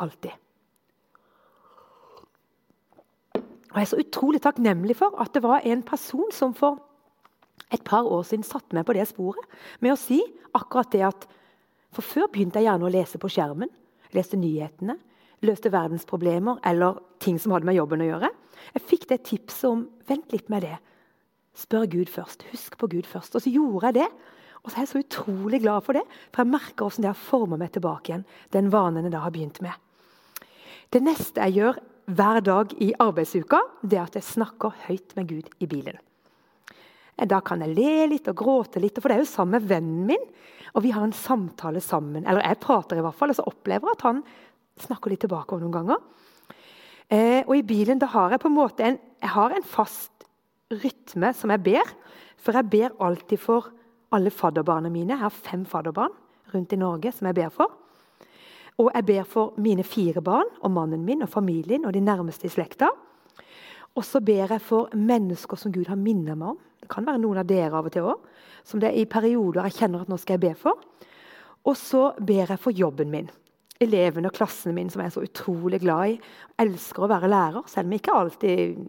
Alltid. 0.00 0.36
Og 3.70 3.76
Jeg 3.76 3.82
er 3.86 3.90
så 3.90 4.00
utrolig 4.02 4.40
takknemlig 4.42 4.96
for 4.98 5.14
at 5.22 5.34
det 5.34 5.44
var 5.44 5.62
en 5.62 5.82
person 5.86 6.32
som 6.34 6.54
for 6.54 6.80
et 7.70 7.82
par 7.86 8.02
år 8.02 8.24
siden 8.26 8.42
satte 8.42 8.74
meg 8.74 8.86
på 8.86 8.96
det 8.96 9.06
sporet 9.06 9.46
med 9.78 9.94
å 9.94 10.00
si 10.00 10.18
akkurat 10.56 10.90
det 10.90 11.04
at 11.06 11.28
For 11.90 12.06
før 12.06 12.28
begynte 12.30 12.60
jeg 12.60 12.68
gjerne 12.68 12.86
å 12.86 12.90
lese 12.94 13.18
på 13.18 13.26
skjermen. 13.26 13.66
Leste 14.14 14.38
nyhetene, 14.38 14.94
løste 15.42 15.72
verdensproblemer 15.74 16.60
eller 16.62 17.00
ting 17.18 17.34
som 17.42 17.50
hadde 17.50 17.66
med 17.66 17.74
jobben 17.74 18.04
å 18.04 18.06
gjøre. 18.06 18.28
Jeg 18.76 18.84
fikk 18.86 19.06
det 19.10 19.24
tipset 19.26 19.66
om 19.66 19.82
vent 20.06 20.30
litt 20.30 20.46
med 20.54 20.62
det. 20.68 20.76
Spør 21.58 21.88
Gud 21.90 22.06
først. 22.06 22.44
Husk 22.52 22.76
på 22.78 22.86
Gud 22.92 23.08
først. 23.10 23.34
Og 23.34 23.42
så 23.42 23.50
gjorde 23.50 23.90
jeg 23.90 23.98
det. 23.98 24.06
Og 24.60 24.70
så 24.70 24.76
er 24.76 24.84
jeg 24.84 24.90
så 24.92 25.02
utrolig 25.02 25.62
glad 25.62 25.84
for 25.86 25.96
det, 25.96 26.02
for 26.30 26.42
jeg 26.42 26.52
merker 26.52 26.84
hvordan 26.84 27.06
det 27.06 27.10
har 27.12 27.22
forma 27.22 27.58
meg 27.60 27.72
tilbake 27.72 28.12
igjen. 28.12 28.26
den 28.52 28.68
vanen 28.72 29.06
jeg 29.06 29.14
da 29.14 29.22
har 29.24 29.32
begynt 29.32 29.62
med. 29.64 29.72
Det 30.90 31.00
neste 31.02 31.40
jeg 31.46 31.60
gjør 31.60 31.80
hver 32.10 32.40
dag 32.42 32.72
i 32.82 32.90
arbeidsuka, 32.98 33.60
det 33.82 33.98
er 33.98 34.08
at 34.08 34.18
jeg 34.18 34.26
snakker 34.26 34.74
høyt 34.88 35.14
med 35.16 35.28
Gud 35.30 35.50
i 35.62 35.68
bilen. 35.70 35.98
Da 37.20 37.40
kan 37.44 37.60
jeg 37.60 37.76
le 37.76 38.06
litt 38.14 38.28
og 38.32 38.38
gråte 38.40 38.80
litt, 38.80 38.96
for 38.96 39.10
det 39.10 39.18
er 39.18 39.24
jo 39.24 39.28
sammen 39.28 39.58
med 39.58 39.68
vennen 39.68 40.06
min. 40.08 40.22
Og 40.72 40.84
vi 40.84 40.92
har 40.94 41.04
en 41.04 41.16
samtale 41.16 41.82
sammen. 41.84 42.24
Eller 42.24 42.44
jeg 42.46 42.60
prater 42.62 42.96
i 42.96 43.04
hvert 43.04 43.16
fall, 43.18 43.32
og 43.32 43.36
så 43.36 43.46
opplever 43.48 43.90
jeg 43.90 43.98
at 43.98 44.06
han 44.06 44.22
snakker 44.80 45.12
litt 45.12 45.22
tilbake 45.26 45.52
over 45.52 45.64
noen 45.66 45.76
ganger. 45.76 46.00
Eh, 47.10 47.42
og 47.42 47.52
i 47.58 47.66
bilen 47.66 48.00
da 48.00 48.08
har 48.12 48.32
jeg 48.32 48.42
på 48.42 48.48
en 48.48 48.56
måte 48.56 48.86
en, 48.86 48.98
jeg 49.20 49.34
har 49.34 49.52
en 49.52 49.66
fast 49.66 50.26
rytme 50.70 51.32
som 51.36 51.52
jeg 51.52 51.64
ber. 51.66 51.92
For 52.40 52.56
jeg 52.56 52.70
ber 52.72 52.96
alltid 53.04 53.42
for 53.42 53.68
alle 54.14 54.30
fadderbarna 54.30 54.90
mine. 54.90 55.14
Jeg 55.14 55.22
har 55.22 55.34
fem 55.34 55.64
fadderbarn 55.68 56.14
rundt 56.54 56.72
i 56.72 56.80
Norge 56.80 57.12
som 57.14 57.28
jeg 57.30 57.38
ber 57.38 57.52
for. 57.54 57.76
Og 58.80 58.90
jeg 58.94 59.06
ber 59.06 59.28
for 59.28 59.54
mine 59.60 59.84
fire 59.84 60.22
barn 60.24 60.48
og 60.64 60.72
mannen 60.72 61.04
min 61.04 61.22
og 61.22 61.28
familien 61.28 61.84
og 61.84 61.94
de 61.94 62.00
nærmeste 62.00 62.48
i 62.48 62.52
slekta. 62.52 62.88
Og 63.98 64.06
så 64.06 64.22
ber 64.24 64.54
jeg 64.54 64.62
for 64.62 64.92
mennesker 64.96 65.58
som 65.58 65.72
Gud 65.74 65.90
har 65.90 65.98
minnet 66.00 66.38
meg 66.38 66.54
om. 66.54 66.60
Det 66.80 66.88
kan 66.90 67.06
være 67.06 67.20
noen 67.20 67.42
av 67.42 67.48
dere 67.48 67.76
av 67.76 67.90
og 67.90 67.92
til 67.92 68.08
òg. 68.08 68.22
Som 68.64 68.80
det 68.80 68.90
er 68.90 69.02
i 69.02 69.08
perioder 69.10 69.66
jeg 69.68 69.80
kjenner 69.82 70.04
at 70.04 70.10
nå 70.10 70.18
skal 70.20 70.38
jeg 70.38 70.44
be 70.46 70.54
for. 70.58 70.80
Og 71.68 71.76
så 71.76 72.10
ber 72.16 72.54
jeg 72.54 72.60
for 72.60 72.72
jobben 72.72 73.10
min. 73.12 73.28
Elevene 73.80 74.28
og 74.28 74.36
klassene 74.36 74.74
mine 74.76 74.92
som 74.92 75.02
jeg 75.02 75.10
er 75.10 75.16
så 75.16 75.24
utrolig 75.24 75.80
glad 75.82 76.14
i. 76.14 76.16
Jeg 76.16 76.68
elsker 76.68 77.04
å 77.04 77.10
være 77.10 77.30
lærer, 77.32 77.68
selv 77.68 77.88
om 77.88 77.94
jeg 77.94 78.02
ikke 78.02 78.16
alltid 78.16 78.80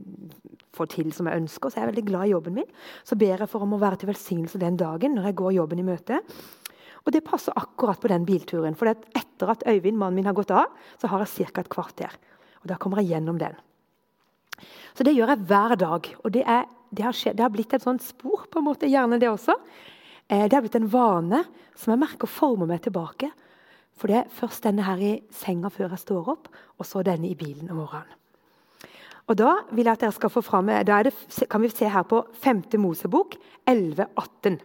får 0.75 0.91
til 0.95 1.11
som 1.15 1.27
jeg 1.27 1.41
ønsker. 1.43 1.69
Så 1.69 1.79
jeg 1.79 1.85
er 1.85 1.91
veldig 1.91 2.07
glad 2.07 2.27
i 2.27 2.33
jobben 2.33 2.57
min. 2.59 2.73
Så 3.07 3.17
ber 3.19 3.43
jeg 3.43 3.51
for 3.51 3.65
om 3.65 3.75
å 3.75 3.81
være 3.81 4.01
til 4.01 4.11
velsignelse 4.11 4.61
den 4.61 4.79
dagen 4.79 5.17
når 5.17 5.29
jeg 5.29 5.39
går 5.41 5.55
jobben 5.59 5.81
i 5.83 5.87
møte. 5.87 6.21
Og 7.01 7.13
det 7.15 7.23
passer 7.25 7.57
akkurat 7.57 8.01
på 8.01 8.11
den 8.11 8.27
bilturen. 8.27 8.77
For 8.77 8.91
etter 8.91 9.53
at 9.53 9.65
Øyvind, 9.67 9.97
mannen 9.97 10.19
min, 10.19 10.29
har 10.29 10.37
gått 10.37 10.53
av, 10.53 10.69
så 11.01 11.09
har 11.09 11.25
jeg 11.25 11.49
ca. 11.51 11.61
et 11.61 11.71
kvarter. 11.71 12.17
Og 12.61 12.69
da 12.69 12.77
kommer 12.77 13.01
jeg 13.01 13.15
gjennom 13.15 13.39
den. 13.41 13.57
Så 14.93 15.05
det 15.07 15.15
gjør 15.15 15.33
jeg 15.33 15.47
hver 15.49 15.75
dag. 15.81 16.11
Og 16.21 16.31
det, 16.35 16.45
er, 16.45 16.67
det, 16.91 17.05
har, 17.07 17.17
skjedd, 17.17 17.39
det 17.39 17.45
har, 17.47 17.53
blitt 17.53 17.73
et 17.73 17.83
sånt 17.83 18.05
spor, 18.05 18.45
på 18.51 18.61
en 18.61 18.67
måte, 18.69 18.89
gjerne 18.89 19.19
det 19.21 19.31
også. 19.31 19.57
Eh, 20.27 20.45
det 20.45 20.53
har 20.53 20.61
blitt 20.61 20.77
en 20.77 20.91
vane 20.91 21.43
som 21.73 21.95
jeg 21.95 22.03
merker 22.03 22.29
former 22.29 22.69
meg 22.69 22.83
tilbake. 22.85 23.31
For 23.97 24.11
det 24.11 24.21
er 24.21 24.33
først 24.37 24.65
denne 24.67 24.85
her 24.85 25.01
i 25.01 25.13
senga 25.33 25.73
før 25.73 25.95
jeg 25.95 26.05
står 26.05 26.33
opp, 26.35 26.51
og 26.77 26.87
så 26.87 27.01
denne 27.05 27.29
i 27.29 27.37
bilen 27.37 27.69
om 27.73 27.81
morgenen. 27.81 28.20
Og 29.27 29.37
Da 29.37 29.53
vil 29.71 29.85
jeg 29.85 29.93
at 29.93 30.01
dere 30.01 30.11
skal 30.11 30.29
få 30.29 30.41
fram, 30.41 30.67
da 30.67 31.03
det, 31.03 31.13
kan 31.49 31.61
vi 31.61 31.69
se 31.69 31.87
her 31.89 32.03
på 32.03 32.25
5. 32.33 32.63
Mosebok 32.77 33.35
11,18. 33.69 34.59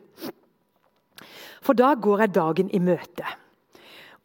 For 1.63 1.75
da 1.75 1.95
går 1.95 2.21
jeg 2.25 2.35
dagen 2.35 2.71
i 2.71 2.79
møte. 2.79 3.27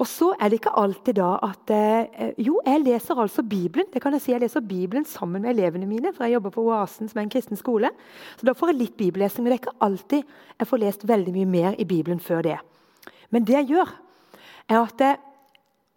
Og 0.02 0.08
så 0.10 0.32
er 0.42 0.50
det 0.50 0.58
ikke 0.58 0.74
alltid 0.82 1.20
da 1.20 1.36
at 1.46 1.72
eh, 1.76 2.32
Jo, 2.42 2.56
jeg 2.66 2.82
leser 2.82 3.20
altså 3.22 3.44
Bibelen. 3.46 3.86
Det 3.94 4.02
kan 4.02 4.14
Jeg 4.14 4.22
si, 4.22 4.32
jeg 4.32 4.42
leser 4.42 4.64
Bibelen 4.66 5.06
sammen 5.06 5.44
med 5.44 5.52
elevene 5.54 5.86
mine, 5.86 6.14
for 6.14 6.26
jeg 6.26 6.34
jobber 6.34 6.50
på 6.50 6.64
Oasen, 6.66 7.10
som 7.10 7.20
er 7.20 7.28
en 7.28 7.34
kristen 7.34 7.58
skole. 7.58 7.92
Så 8.40 8.48
da 8.48 8.56
får 8.58 8.72
jeg 8.72 8.80
litt 8.80 8.96
bibellesing. 8.98 9.44
Men 9.44 9.52
det 9.52 9.60
er 9.60 9.62
ikke 9.62 9.86
alltid 9.86 10.24
jeg 10.58 10.68
får 10.68 10.82
lest 10.82 11.06
veldig 11.08 11.34
mye 11.36 11.50
mer 11.50 11.78
i 11.78 11.86
Bibelen 11.86 12.20
før 12.20 12.42
det. 12.48 12.58
Men 13.30 13.46
det 13.46 13.60
jeg 13.60 13.70
gjør, 13.76 13.94
er 14.70 14.80
at 14.80 14.98
det, 14.98 15.12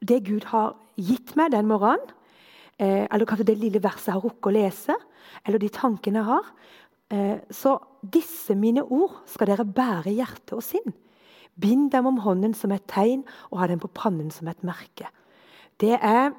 det 0.05 0.21
Gud 0.29 0.51
har 0.53 0.77
gitt 1.01 1.33
meg 1.37 1.55
den 1.57 1.71
morgenen, 1.73 2.05
eh, 2.05 2.21
eller 2.81 3.29
kanskje 3.29 3.47
det 3.53 3.59
lille 3.61 3.83
verset 3.83 4.11
jeg 4.11 4.17
har 4.17 4.25
rukket 4.25 4.51
å 4.51 4.55
lese, 4.55 4.97
eller 5.47 5.63
de 5.63 5.71
tankene 5.73 6.21
jeg 6.21 6.29
har 6.29 6.51
eh, 7.15 7.37
Så 7.55 7.77
disse 8.03 8.57
mine 8.59 8.83
ord 8.83 9.21
skal 9.31 9.53
dere 9.53 9.67
bære 9.67 10.11
i 10.11 10.19
hjerte 10.19 10.59
og 10.59 10.65
sinn. 10.67 10.95
Bind 11.55 11.93
dem 11.93 12.09
om 12.11 12.19
hånden 12.25 12.55
som 12.59 12.75
et 12.75 12.87
tegn, 12.91 13.23
og 13.51 13.61
ha 13.63 13.71
dem 13.71 13.83
på 13.83 13.93
pannen 13.95 14.33
som 14.35 14.51
et 14.51 14.67
merke. 14.67 15.11
Det 15.79 15.95
er 16.01 16.33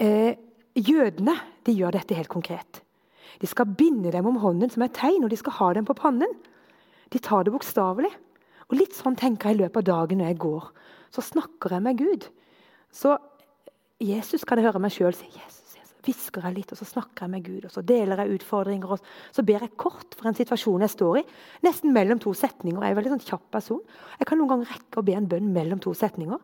eh, 0.00 0.36
Jødene 0.78 1.34
de 1.66 1.72
gjør 1.74 1.96
dette 1.96 2.14
helt 2.14 2.30
konkret. 2.30 2.82
De 3.42 3.46
skal 3.50 3.70
binde 3.78 4.12
dem 4.14 4.26
om 4.30 4.38
hånden 4.38 4.70
som 4.70 4.84
et 4.84 4.94
tegn, 4.94 5.24
og 5.26 5.32
de 5.32 5.38
skal 5.38 5.56
ha 5.58 5.72
dem 5.74 5.86
på 5.88 5.96
pannen. 5.98 6.30
De 7.10 7.18
tar 7.18 7.44
det 7.44 7.54
bokstavelig. 7.54 8.10
Og 8.68 8.76
litt 8.78 8.94
sånn 8.94 9.16
tenker 9.18 9.50
jeg 9.50 9.58
i 9.58 9.60
løpet 9.62 9.80
av 9.82 9.88
dagen 9.88 10.20
når 10.20 10.30
jeg 10.30 10.40
går. 10.44 10.68
Så 11.14 11.24
snakker 11.24 11.74
jeg 11.74 11.84
med 11.86 11.98
Gud. 11.98 12.28
Så 12.94 13.16
Jesus 13.98 14.44
kan 14.46 14.60
jeg 14.60 14.68
høre 14.68 14.80
meg 14.82 14.94
sjøl 14.94 15.14
si 15.16 15.26
Jesus, 15.32 15.74
Jesus. 15.74 15.94
Hvisker 16.06 16.44
jeg 16.46 16.54
litt, 16.54 16.72
og 16.72 16.78
så 16.78 16.86
snakker 16.86 17.26
jeg 17.26 17.32
med 17.32 17.46
Gud. 17.46 17.64
og 17.66 17.72
Så 17.74 17.82
deler 17.82 18.22
jeg 18.22 18.38
utfordringer, 18.38 18.94
og 18.94 19.34
så 19.34 19.42
ber 19.46 19.64
jeg 19.66 19.74
kort 19.80 20.14
for 20.14 20.30
en 20.30 20.38
situasjon 20.38 20.84
jeg 20.86 20.94
står 20.94 21.18
i. 21.20 21.24
Nesten 21.66 21.94
mellom 21.94 22.22
to 22.22 22.32
setninger. 22.38 22.78
Jeg 22.78 22.92
er 22.92 22.94
en 22.94 23.00
veldig 23.00 23.14
sånn 23.16 23.26
kjapp 23.26 23.48
person. 23.58 23.82
Jeg 24.20 24.30
kan 24.30 24.38
noen 24.38 24.52
ganger 24.54 24.70
rekke 24.76 25.02
å 25.02 25.06
be 25.08 25.18
en 25.18 25.26
bønn 25.30 25.50
mellom 25.56 25.82
to 25.82 25.96
setninger. 25.98 26.38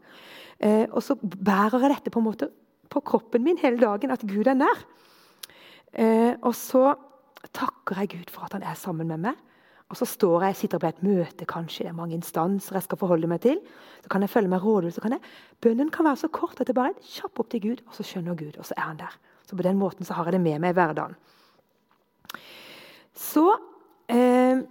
Eh, 0.59 0.85
og 0.90 1.01
så 1.07 1.17
bærer 1.23 1.87
jeg 1.87 1.95
dette 1.95 2.14
på 2.14 2.23
en 2.23 2.27
måte 2.27 2.51
på 2.90 3.03
kroppen 3.07 3.47
min 3.47 3.59
hele 3.62 3.79
dagen, 3.81 4.12
at 4.14 4.27
Gud 4.27 4.51
er 4.51 4.59
nær. 4.59 4.85
Eh, 5.95 6.35
og 6.43 6.55
så 6.59 6.90
takker 7.55 8.03
jeg 8.03 8.14
Gud 8.17 8.35
for 8.35 8.49
at 8.49 8.59
han 8.59 8.67
er 8.67 8.79
sammen 8.79 9.11
med 9.11 9.23
meg. 9.29 9.38
Og 9.95 9.99
så 10.01 10.09
står 10.11 10.49
jeg, 10.49 10.57
sitter 10.59 10.81
på 10.83 10.89
et 10.91 11.03
møte, 11.07 11.47
kanskje 11.47 11.85
det 11.87 11.93
er 11.93 11.95
mange 11.95 12.17
instanser 12.19 12.75
jeg 12.75 12.83
skal 12.89 12.99
forholde 12.99 13.29
meg 13.31 13.45
til. 13.45 13.61
Så 14.03 14.11
kan 14.11 14.25
jeg 14.27 14.33
følge 14.33 14.51
meg 14.51 14.65
rådvill. 14.67 15.21
Bønnen 15.63 15.93
kan 15.95 16.09
være 16.09 16.25
så 16.25 16.31
kort 16.35 16.59
at 16.59 16.67
det 16.67 16.75
bare 16.75 16.91
er 16.91 17.13
kjapp 17.13 17.39
opp 17.39 17.53
til 17.53 17.63
Gud, 17.63 17.83
og 17.87 17.95
så 17.95 18.03
skjønner 18.03 18.35
Gud, 18.35 18.57
og 18.59 18.67
så 18.67 18.75
er 18.75 18.89
han 18.89 18.99
der. 18.99 19.13
Så 19.47 19.55
på 19.55 19.63
den 19.63 19.79
måten 19.79 20.03
så 20.03 20.17
har 20.19 20.27
jeg 20.27 20.35
det 20.35 20.41
med 20.43 20.65
meg 20.65 20.75
i 20.75 20.77
hverdagen. 20.81 21.15
Så 23.15 23.45
eh, 24.11 24.65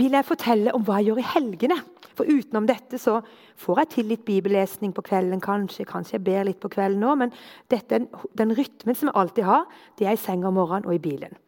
vil 0.00 0.16
jeg 0.18 0.26
fortelle 0.26 0.74
om 0.74 0.82
hva 0.82 0.98
jeg 0.98 1.12
gjør 1.12 1.20
i 1.22 1.28
helgene. 1.36 1.76
For 2.18 2.26
utenom 2.26 2.66
dette 2.66 2.98
så 2.98 3.20
får 3.62 3.84
jeg 3.84 3.90
til 3.94 4.10
litt 4.10 4.24
bibellesning 4.26 4.90
på 4.96 5.04
kvelden, 5.06 5.38
kanskje. 5.44 5.86
Kanskje 5.86 6.16
jeg 6.16 6.24
ber 6.26 6.48
litt 6.48 6.58
på 6.58 6.72
kvelden 6.74 7.06
òg, 7.06 7.22
men 7.22 7.36
dette, 7.70 8.02
den 8.34 8.56
rytmen 8.58 8.98
som 8.98 9.12
jeg 9.12 9.18
alltid 9.22 9.46
har, 9.46 9.70
det 9.94 10.10
er 10.10 10.18
i 10.18 10.24
seng 10.26 10.42
om 10.42 10.58
morgenen 10.58 10.90
og 10.90 10.98
i 10.98 11.04
bilen. 11.06 11.38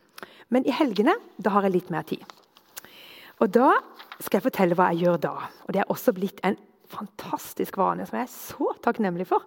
Men 0.54 0.70
i 0.70 0.76
helgene 0.78 1.16
da 1.42 1.56
har 1.56 1.66
jeg 1.66 1.80
litt 1.80 1.90
mer 1.90 2.06
tid. 2.06 2.22
Og 3.42 3.50
da 3.50 3.72
skal 4.22 4.38
jeg 4.38 4.46
fortelle 4.46 4.76
hva 4.78 4.92
jeg 4.92 5.06
gjør 5.06 5.18
da. 5.24 5.32
Og 5.66 5.74
det 5.74 5.82
er 5.82 5.90
også 5.90 6.14
blitt 6.14 6.38
en 6.46 6.56
fantastisk 6.92 7.78
vane 7.80 8.06
som 8.06 8.20
jeg 8.20 8.28
er 8.28 8.34
så 8.34 8.74
takknemlig 8.84 9.26
for. 9.30 9.46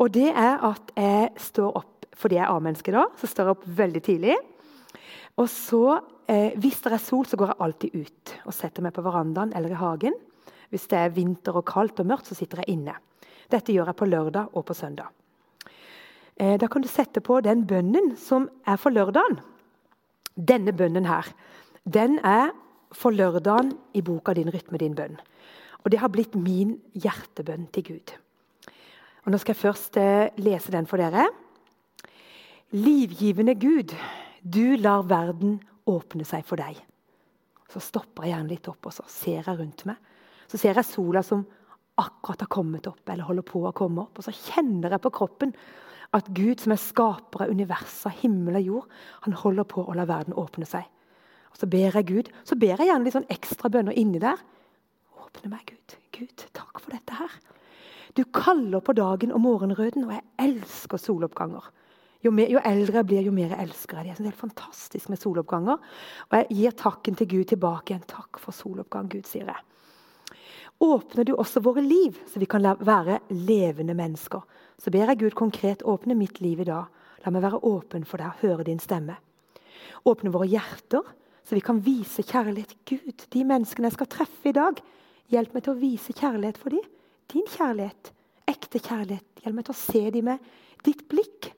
Og 0.00 0.12
det 0.14 0.28
er 0.30 0.62
at 0.70 0.92
jeg 0.96 1.32
står 1.50 1.80
opp 1.82 1.88
fordi 2.22 2.36
jeg 2.36 2.44
er 2.44 2.52
A-menneske 2.54 2.92
da, 2.94 3.06
så 3.18 3.26
står 3.26 3.48
jeg 3.48 3.56
opp 3.56 3.62
veldig 3.78 4.00
tidlig. 4.06 4.34
Og 5.40 5.48
så, 5.50 5.98
eh, 6.30 6.52
hvis 6.60 6.78
det 6.84 6.92
er 6.92 7.02
sol, 7.02 7.24
så 7.26 7.38
går 7.40 7.50
jeg 7.50 7.62
alltid 7.66 7.96
ut 7.96 8.34
og 8.46 8.54
setter 8.54 8.84
meg 8.84 8.94
på 8.94 9.02
verandaen 9.02 9.54
eller 9.56 9.72
i 9.72 9.80
hagen. 9.80 10.14
Hvis 10.70 10.86
det 10.92 11.00
er 11.00 11.14
vinter 11.16 11.56
og 11.58 11.66
kaldt 11.66 11.98
og 12.00 12.06
mørkt, 12.06 12.28
så 12.28 12.36
sitter 12.38 12.62
jeg 12.62 12.76
inne. 12.76 12.94
Dette 13.50 13.72
gjør 13.74 13.90
jeg 13.90 13.98
på 13.98 14.06
lørdag 14.06 14.54
og 14.54 14.66
på 14.68 14.76
søndag. 14.76 15.08
Eh, 16.36 16.58
da 16.60 16.68
kan 16.68 16.84
du 16.84 16.88
sette 16.88 17.24
på 17.24 17.40
den 17.42 17.66
bønnen 17.66 18.14
som 18.16 18.46
er 18.66 18.78
for 18.78 18.94
lørdagen. 18.94 19.40
Denne 20.36 20.72
bønnen 20.72 21.08
her, 21.08 21.26
den 21.84 22.20
er 22.22 22.52
for 22.94 23.14
lørdagen 23.14 23.72
i 23.94 24.02
boka 24.02 24.34
din 24.34 24.48
'Rytme 24.48 24.78
din 24.78 24.94
bønn'. 24.94 25.20
Og 25.84 25.90
Det 25.90 25.98
har 25.98 26.08
blitt 26.08 26.34
min 26.34 26.80
hjertebønn 26.94 27.66
til 27.72 27.84
Gud. 27.84 28.12
Og 29.24 29.32
Nå 29.32 29.38
skal 29.38 29.54
jeg 29.54 29.62
først 29.62 29.96
eh, 29.96 30.30
lese 30.36 30.72
den 30.72 30.86
for 30.86 30.96
dere. 30.96 31.28
Livgivende 32.72 33.54
Gud, 33.54 33.94
du 34.42 34.76
lar 34.76 35.02
verden 35.02 35.60
åpne 35.86 36.24
seg 36.24 36.44
for 36.44 36.56
deg. 36.56 36.76
Så 37.68 37.80
stopper 37.80 38.24
jeg 38.24 38.34
gjerne 38.34 38.48
litt 38.48 38.68
opp 38.68 38.86
og 38.86 38.92
så 38.92 39.04
ser 39.08 39.42
jeg 39.42 39.58
rundt 39.58 39.84
meg. 39.88 39.96
Så 40.48 40.58
ser 40.58 40.74
jeg 40.74 40.84
sola 40.84 41.22
som 41.22 41.46
akkurat 42.00 42.40
har 42.40 42.50
kommet 42.52 42.86
opp 42.86 43.08
eller 43.08 43.24
holder 43.24 43.46
på 43.46 43.62
å 43.68 43.74
komme 43.76 44.02
opp. 44.02 44.18
Og 44.18 44.26
så 44.26 44.32
kjenner 44.32 44.90
jeg 44.90 45.04
på 45.04 45.12
kroppen 45.14 45.54
at 46.12 46.28
Gud, 46.36 46.60
som 46.60 46.74
er 46.74 46.80
skaper 46.80 47.46
av 47.46 47.52
universet, 47.52 48.12
himmel 48.20 48.58
og 48.60 48.66
jord, 48.66 48.88
han 49.24 49.36
holder 49.36 49.68
på 49.68 49.84
å 49.86 49.94
la 49.96 50.04
verden 50.08 50.36
åpne 50.36 50.68
seg. 50.68 50.84
Og 51.52 51.60
Så 51.60 51.68
ber 51.68 51.92
jeg 51.94 52.08
Gud, 52.08 52.32
så 52.44 52.56
ber 52.56 52.80
jeg 52.80 52.88
gjerne 52.88 53.04
litt 53.04 53.16
sånn 53.16 53.30
ekstra 53.32 53.70
bønner 53.72 53.96
inni 53.98 54.20
der. 54.22 54.40
Åpne 55.20 55.52
meg, 55.52 55.66
Gud. 55.68 55.96
Gud, 56.12 56.46
takk 56.52 56.80
for 56.80 56.92
dette 56.92 57.16
her. 57.16 57.36
Du 58.16 58.24
kaller 58.28 58.82
på 58.84 58.92
dagen 58.92 59.32
og 59.32 59.40
morgenrøden, 59.40 60.04
og 60.04 60.12
jeg 60.12 60.24
elsker 60.44 61.00
soloppganger. 61.00 61.70
Jo, 62.22 62.30
mer, 62.30 62.50
jo, 62.52 62.60
eldre 62.62 63.00
jeg 63.00 63.08
blir, 63.08 63.24
jo 63.26 63.32
mer 63.34 63.50
jeg 63.50 63.66
elsker 63.66 63.98
jeg 63.98 64.06
det. 64.06 64.16
Det 64.18 64.22
er 64.22 64.30
helt 64.30 64.42
fantastisk 64.44 65.10
med 65.10 65.18
soloppganger. 65.18 65.80
Og 66.28 66.36
jeg 66.38 66.58
gir 66.58 66.76
takken 66.78 67.16
til 67.18 67.30
Gud 67.32 67.48
tilbake 67.50 67.92
igjen. 67.92 68.04
Takk 68.06 68.38
for 68.42 68.54
soloppgang, 68.54 69.08
Gud, 69.10 69.26
sier 69.26 69.48
jeg. 69.50 70.38
Åpner 70.82 71.26
du 71.26 71.34
også 71.34 71.62
våre 71.62 71.82
liv, 71.82 72.18
så 72.30 72.40
vi 72.42 72.48
kan 72.50 72.62
være 72.62 73.20
levende 73.30 73.94
mennesker? 73.98 74.44
Så 74.78 74.90
ber 74.90 75.10
jeg 75.10 75.20
Gud 75.20 75.36
konkret 75.38 75.82
åpne 75.86 76.14
mitt 76.18 76.40
liv 76.42 76.62
i 76.62 76.68
dag. 76.68 76.90
La 77.22 77.30
meg 77.30 77.44
være 77.44 77.62
åpen 77.66 78.06
for 78.06 78.22
deg 78.22 78.32
og 78.32 78.42
høre 78.42 78.66
din 78.66 78.82
stemme. 78.82 79.14
Åpne 80.06 80.32
våre 80.34 80.48
hjerter, 80.50 81.06
så 81.42 81.56
vi 81.58 81.64
kan 81.64 81.80
vise 81.84 82.24
kjærlighet. 82.24 82.74
Gud, 82.88 83.26
de 83.32 83.44
menneskene 83.46 83.90
jeg 83.90 83.96
skal 83.96 84.10
treffe 84.10 84.50
i 84.50 84.56
dag, 84.56 84.78
hjelp 85.32 85.56
meg 85.56 85.64
til 85.64 85.74
å 85.74 85.80
vise 85.80 86.14
kjærlighet 86.14 86.60
for 86.60 86.74
dem. 86.74 86.84
Din 87.32 87.48
kjærlighet, 87.48 88.12
ekte 88.50 88.82
kjærlighet. 88.82 89.26
Hjelp 89.42 89.58
meg 89.58 89.66
til 89.66 89.74
å 89.74 89.80
se 89.80 90.04
dem 90.14 90.30
med 90.30 90.54
ditt 90.86 91.04
blikk. 91.10 91.50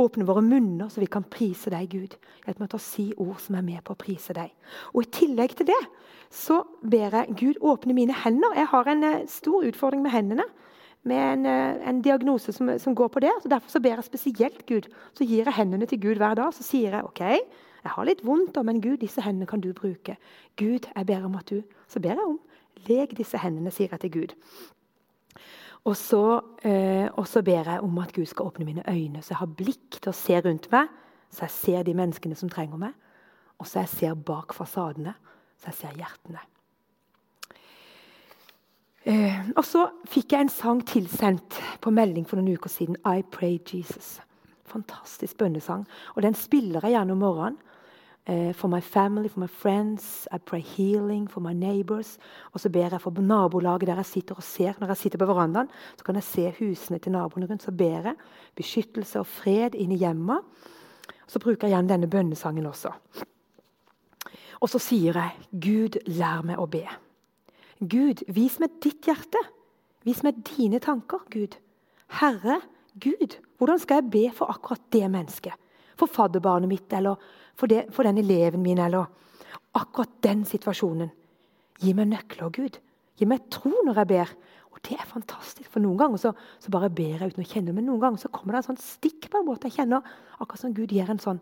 Åpne 0.00 0.24
våre 0.24 0.42
munner, 0.44 0.88
så 0.88 1.02
vi 1.02 1.10
kan 1.10 1.26
prise 1.28 1.72
deg, 1.72 1.90
Gud. 1.92 2.14
Hjelp 2.46 2.62
meg 2.62 2.70
til 2.72 2.78
å 2.78 2.84
si 2.84 3.06
ord 3.20 3.40
som 3.42 3.58
er 3.58 3.66
med 3.66 3.82
på 3.84 3.92
å 3.92 4.00
prise 4.00 4.36
deg. 4.36 4.52
Og 4.94 5.02
I 5.04 5.10
tillegg 5.18 5.56
til 5.58 5.68
det 5.68 5.80
så 6.32 6.62
ber 6.86 7.16
jeg 7.18 7.36
Gud 7.40 7.60
åpne 7.66 7.96
mine 7.96 8.14
hender. 8.22 8.54
Jeg 8.56 8.70
har 8.70 8.88
en 8.88 9.04
uh, 9.04 9.22
stor 9.28 9.66
utfordring 9.66 10.04
med 10.06 10.14
hendene. 10.14 10.46
Med 11.10 11.20
en, 11.20 11.48
uh, 11.48 11.88
en 11.90 12.00
diagnose 12.04 12.52
som, 12.54 12.70
som, 12.78 12.94
går 12.94 13.10
på 13.12 13.22
det. 13.24 13.32
så 13.42 13.50
Derfor 13.50 13.72
så 13.72 13.82
ber 13.82 13.98
jeg 13.98 14.08
spesielt 14.08 14.62
Gud. 14.68 14.88
Så 15.16 15.26
gir 15.26 15.44
jeg 15.44 15.56
hendene 15.58 15.88
til 15.90 16.00
Gud 16.00 16.22
hver 16.22 16.38
dag. 16.38 16.54
Så 16.54 16.64
sier 16.64 16.94
jeg 16.96 17.04
OK, 17.04 17.24
jeg 17.84 17.92
har 17.94 18.04
litt 18.04 18.24
vondt, 18.26 18.58
men 18.64 18.80
Gud, 18.84 18.98
disse 19.00 19.22
hendene 19.24 19.48
kan 19.48 19.60
du 19.60 19.72
bruke. 19.72 20.16
Gud, 20.56 20.88
jeg 20.94 21.06
ber 21.06 21.24
om 21.24 21.34
at 21.40 21.48
du 21.48 21.62
Så 21.88 22.00
ber 22.00 22.14
jeg 22.14 22.26
om 22.26 22.38
leg 22.88 23.16
disse 23.16 23.38
hendene, 23.40 23.72
sier 23.74 23.90
jeg 23.90 24.00
til 24.00 24.12
Gud. 24.14 24.34
Og 25.84 25.96
så, 25.96 26.40
eh, 26.62 27.08
og 27.16 27.26
så, 27.26 27.42
ber 27.42 27.64
jeg 27.64 27.80
om 27.80 27.98
at 27.98 28.12
Gud 28.12 28.26
skal 28.26 28.46
åpne 28.46 28.64
mine 28.64 28.84
øyne, 28.88 29.22
så 29.22 29.32
jeg 29.32 29.40
har 29.40 29.46
blikk 29.46 30.00
til 30.00 30.10
å 30.12 30.16
se 30.16 30.40
rundt 30.40 30.70
meg. 30.72 30.88
Så 31.30 31.46
jeg 31.46 31.50
ser 31.50 31.82
de 31.82 31.94
menneskene 31.94 32.36
som 32.36 32.50
trenger 32.50 32.76
meg, 32.76 32.94
og 33.58 33.66
så 33.66 33.84
jeg 33.84 33.88
ser 33.88 34.14
bak 34.14 34.52
fasadene. 34.52 35.14
Så 35.60 35.70
jeg 35.70 35.74
ser 35.74 35.96
hjertene. 35.96 36.40
Eh, 39.04 39.50
og 39.56 39.64
så 39.64 39.86
fikk 40.08 40.32
jeg 40.32 40.40
en 40.40 40.52
sang 40.52 40.80
tilsendt 40.86 41.56
på 41.80 41.92
melding 41.94 42.26
for 42.28 42.40
noen 42.40 42.56
uker 42.56 42.68
siden. 42.72 42.96
I 43.06 43.22
Pray 43.22 43.58
Jesus. 43.64 44.18
Fantastisk 44.68 45.36
bønnesang. 45.36 45.86
Og 46.16 46.22
den 46.22 46.34
spiller 46.34 46.80
jeg 46.84 46.96
gjerne 46.96 47.12
om 47.12 47.22
morgenen. 47.24 47.58
Uh, 48.28 48.52
for 48.52 48.68
my 48.68 48.80
family, 48.80 49.28
for 49.28 49.40
my 49.40 49.48
friends. 49.48 50.28
I 50.30 50.38
pray 50.38 50.60
healing 50.60 51.26
for 51.26 51.40
my 51.40 51.52
neighbors. 51.52 52.18
Og 52.52 52.60
så 52.60 52.68
ber 52.68 52.90
jeg 52.92 53.00
for 53.00 53.10
nabolaget 53.10 53.86
der 53.88 53.96
jeg 53.96 54.06
sitter 54.06 54.34
og 54.34 54.42
ser. 54.42 54.74
Når 54.78 54.86
jeg 54.86 54.96
sitter 54.96 55.18
på 55.18 55.24
verandaen, 55.24 55.68
så 55.96 56.04
kan 56.04 56.14
jeg 56.14 56.22
se 56.22 56.54
husene 56.58 56.98
til 56.98 57.12
naboene 57.12 57.46
rundt. 57.46 57.62
Så 57.62 57.72
ber 57.72 58.04
jeg 58.04 58.14
beskyttelse 58.56 59.18
og 59.18 59.26
fred 59.26 59.74
inn 59.74 59.92
i 59.92 59.96
hjemmet. 59.96 60.44
Så 61.26 61.38
bruker 61.38 61.66
jeg 61.66 61.74
igjen 61.74 61.88
denne 61.88 62.10
bønnesangen 62.10 62.66
også. 62.66 62.92
Og 64.60 64.68
så 64.68 64.78
sier 64.78 65.16
jeg, 65.16 65.48
Gud, 65.50 65.96
lær 66.06 66.44
meg 66.44 66.60
å 66.60 66.68
be. 66.68 66.84
Gud, 67.80 68.20
vis 68.28 68.58
meg 68.60 68.76
ditt 68.84 69.08
hjerte. 69.08 69.40
Vis 70.04 70.20
meg 70.22 70.44
dine 70.44 70.78
tanker, 70.78 71.24
Gud. 71.32 71.56
Herre, 72.20 72.60
Gud, 73.00 73.38
hvordan 73.58 73.80
skal 73.80 74.02
jeg 74.02 74.10
be 74.12 74.24
for 74.36 74.52
akkurat 74.52 74.82
det 74.92 75.06
mennesket? 75.10 75.56
For 76.00 76.08
fadderbarnet 76.08 76.70
mitt 76.70 76.92
eller 76.96 77.20
for, 77.58 77.68
det, 77.68 77.90
for 77.94 78.08
den 78.08 78.22
eleven 78.22 78.62
min 78.64 78.80
eller 78.80 79.10
akkurat 79.76 80.12
den 80.24 80.46
situasjonen. 80.48 81.10
Gi 81.80 81.92
meg 81.96 82.10
nøkler, 82.10 82.48
Gud. 82.52 82.78
Gi 83.20 83.28
meg 83.28 83.46
tro 83.52 83.72
når 83.84 84.00
jeg 84.02 84.10
ber. 84.14 84.32
Og 84.70 84.80
det 84.86 84.96
er 84.96 85.08
fantastisk, 85.08 85.68
for 85.68 85.82
Noen 85.82 85.98
ganger 85.98 86.20
så, 86.22 86.32
så 86.62 86.72
bare 86.72 86.90
ber 86.94 87.18
jeg 87.18 87.32
uten 87.32 87.44
å 87.44 87.48
kjenne, 87.52 87.74
men 87.74 87.88
noen 87.88 88.02
ganger 88.04 88.22
så 88.22 88.30
kommer 88.32 88.54
det 88.54 88.62
en 88.62 88.68
sånn 88.70 88.82
stikk 88.82 89.26
på 89.32 89.40
en 89.40 89.48
måte. 89.48 89.68
Jeg 89.68 89.82
kjenner 89.82 90.06
akkurat 90.38 90.62
som 90.62 90.74
Gud 90.76 90.94
gir 90.94 91.10
en 91.10 91.22
sånn. 91.22 91.40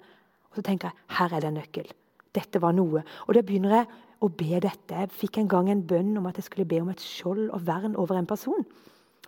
Og 0.49 0.59
så 0.59 0.65
tenker 0.65 0.91
jeg 0.91 1.19
her 1.19 1.35
er 1.35 1.45
det 1.45 1.51
en 1.51 1.59
nøkkel. 1.61 1.91
Dette 2.39 2.61
var 2.63 2.75
noe. 2.77 3.05
Og 3.27 3.37
da 3.37 3.43
begynner 3.45 3.77
jeg 3.77 3.89
å 4.25 4.31
be 4.33 4.61
dette. 4.65 5.03
Jeg 5.05 5.13
fikk 5.15 5.41
en 5.43 5.51
gang 5.51 5.69
en 5.71 5.85
bønn 5.87 6.17
om 6.19 6.27
at 6.31 6.41
jeg 6.41 6.49
skulle 6.49 6.69
be 6.69 6.81
om 6.83 6.91
et 6.93 7.05
skjold 7.05 7.47
og 7.47 7.65
vern 7.69 7.97
over 8.01 8.19
en 8.19 8.29
person. 8.29 8.65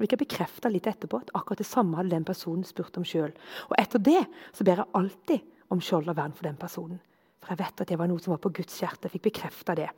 Og 0.00 0.08
Jeg 0.08 0.18
bekrefta 0.18 0.70
litt 0.72 0.86
etterpå 0.88 1.20
at 1.20 1.30
akkurat 1.36 1.60
det 1.60 1.68
samme 1.68 1.98
hadde 1.98 2.14
den 2.14 2.24
personen 2.24 2.64
spurt 2.64 2.96
om 2.96 3.04
sjøl. 3.04 3.34
Og 3.68 3.74
etter 3.76 4.00
det 4.00 4.22
så 4.56 4.64
ber 4.64 4.80
jeg 4.80 4.94
alltid 4.96 5.40
om 5.70 5.82
skjold 5.84 6.08
og 6.08 6.16
vern 6.16 6.32
for 6.32 6.48
den 6.48 6.56
personen. 6.56 7.00
For 7.40 7.52
jeg 7.52 7.60
vet 7.60 7.82
at 7.84 7.90
det 7.90 7.98
var 8.00 8.08
noe 8.08 8.20
som 8.20 8.32
var 8.32 8.40
på 8.40 8.52
Guds 8.56 8.78
hjerte. 8.80 9.06
Jeg 9.06 9.18
fikk 9.18 9.26
bekrefta 9.28 9.76
det. 9.76 9.90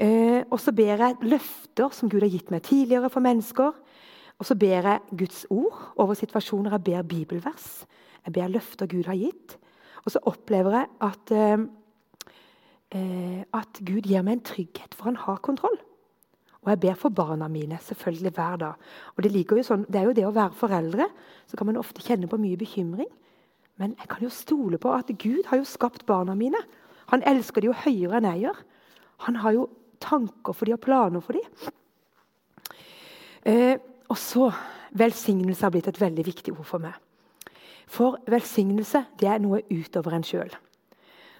Eh, 0.00 0.40
og 0.48 0.56
så 0.60 0.72
ber 0.72 1.04
jeg 1.04 1.28
løfter 1.28 1.92
som 1.92 2.08
Gud 2.08 2.24
har 2.24 2.32
gitt 2.32 2.52
meg 2.52 2.64
tidligere 2.64 3.10
for 3.12 3.24
mennesker. 3.24 3.76
Og 4.40 4.48
så 4.48 4.56
ber 4.56 4.88
jeg 4.88 5.18
Guds 5.20 5.44
ord 5.52 5.92
over 6.00 6.16
situasjoner. 6.16 6.78
Jeg 6.78 6.86
ber 6.88 7.08
bibelvers. 7.08 7.68
Jeg 8.24 8.36
ber 8.36 8.48
løfter 8.56 8.88
Gud 8.88 9.12
har 9.12 9.20
gitt. 9.20 9.58
Og 10.06 10.16
så 10.16 10.24
opplever 10.24 10.78
jeg 10.78 10.88
at, 11.04 11.36
eh, 11.36 11.66
eh 12.96 13.44
at 13.52 13.84
Gud 13.84 14.08
gir 14.08 14.24
meg 14.24 14.38
en 14.38 14.44
trygghet, 14.44 14.94
for 14.94 15.12
han 15.12 15.16
har 15.16 15.44
kontroll. 15.44 15.76
Og 16.60 16.70
jeg 16.74 16.80
ber 16.82 16.96
for 17.00 17.14
barna 17.16 17.48
mine 17.48 17.78
selvfølgelig 17.80 18.32
hver 18.36 18.56
dag. 18.60 18.88
Og 19.16 19.24
det, 19.24 19.32
jo 19.32 19.64
sånn, 19.64 19.86
det 19.88 20.00
er 20.00 20.08
jo 20.08 20.16
det 20.16 20.26
å 20.28 20.34
være 20.36 20.58
foreldre. 20.58 21.06
Så 21.48 21.56
kan 21.56 21.70
man 21.70 21.80
ofte 21.80 22.04
kjenne 22.04 22.28
på 22.28 22.38
mye 22.40 22.58
bekymring. 22.60 23.08
Men 23.80 23.94
jeg 23.96 24.10
kan 24.12 24.24
jo 24.26 24.32
stole 24.34 24.78
på 24.80 24.92
at 24.92 25.08
Gud 25.16 25.48
har 25.48 25.60
jo 25.60 25.68
skapt 25.68 26.04
barna 26.08 26.36
mine. 26.36 26.60
Han 27.14 27.24
elsker 27.26 27.64
de 27.64 27.70
jo 27.70 27.78
høyere 27.86 28.20
enn 28.20 28.28
jeg 28.28 28.44
gjør. 28.44 28.58
Han 29.24 29.40
har 29.40 29.56
jo 29.56 29.68
tanker 30.04 30.56
for 30.56 30.68
dem 30.68 30.76
og 30.76 30.84
planer 30.84 31.24
for 31.24 31.38
dem. 31.38 31.72
Eh, 33.48 33.80
og 34.10 34.18
så 34.20 34.50
Velsignelse 34.90 35.62
har 35.62 35.70
blitt 35.70 35.86
et 35.86 36.00
veldig 36.00 36.24
viktig 36.26 36.52
ord 36.56 36.66
for 36.66 36.82
meg. 36.82 36.96
For 37.90 38.18
velsignelse 38.30 39.04
det 39.20 39.28
er 39.30 39.42
noe 39.42 39.62
utover 39.70 40.16
en 40.16 40.26
sjøl. 40.26 40.50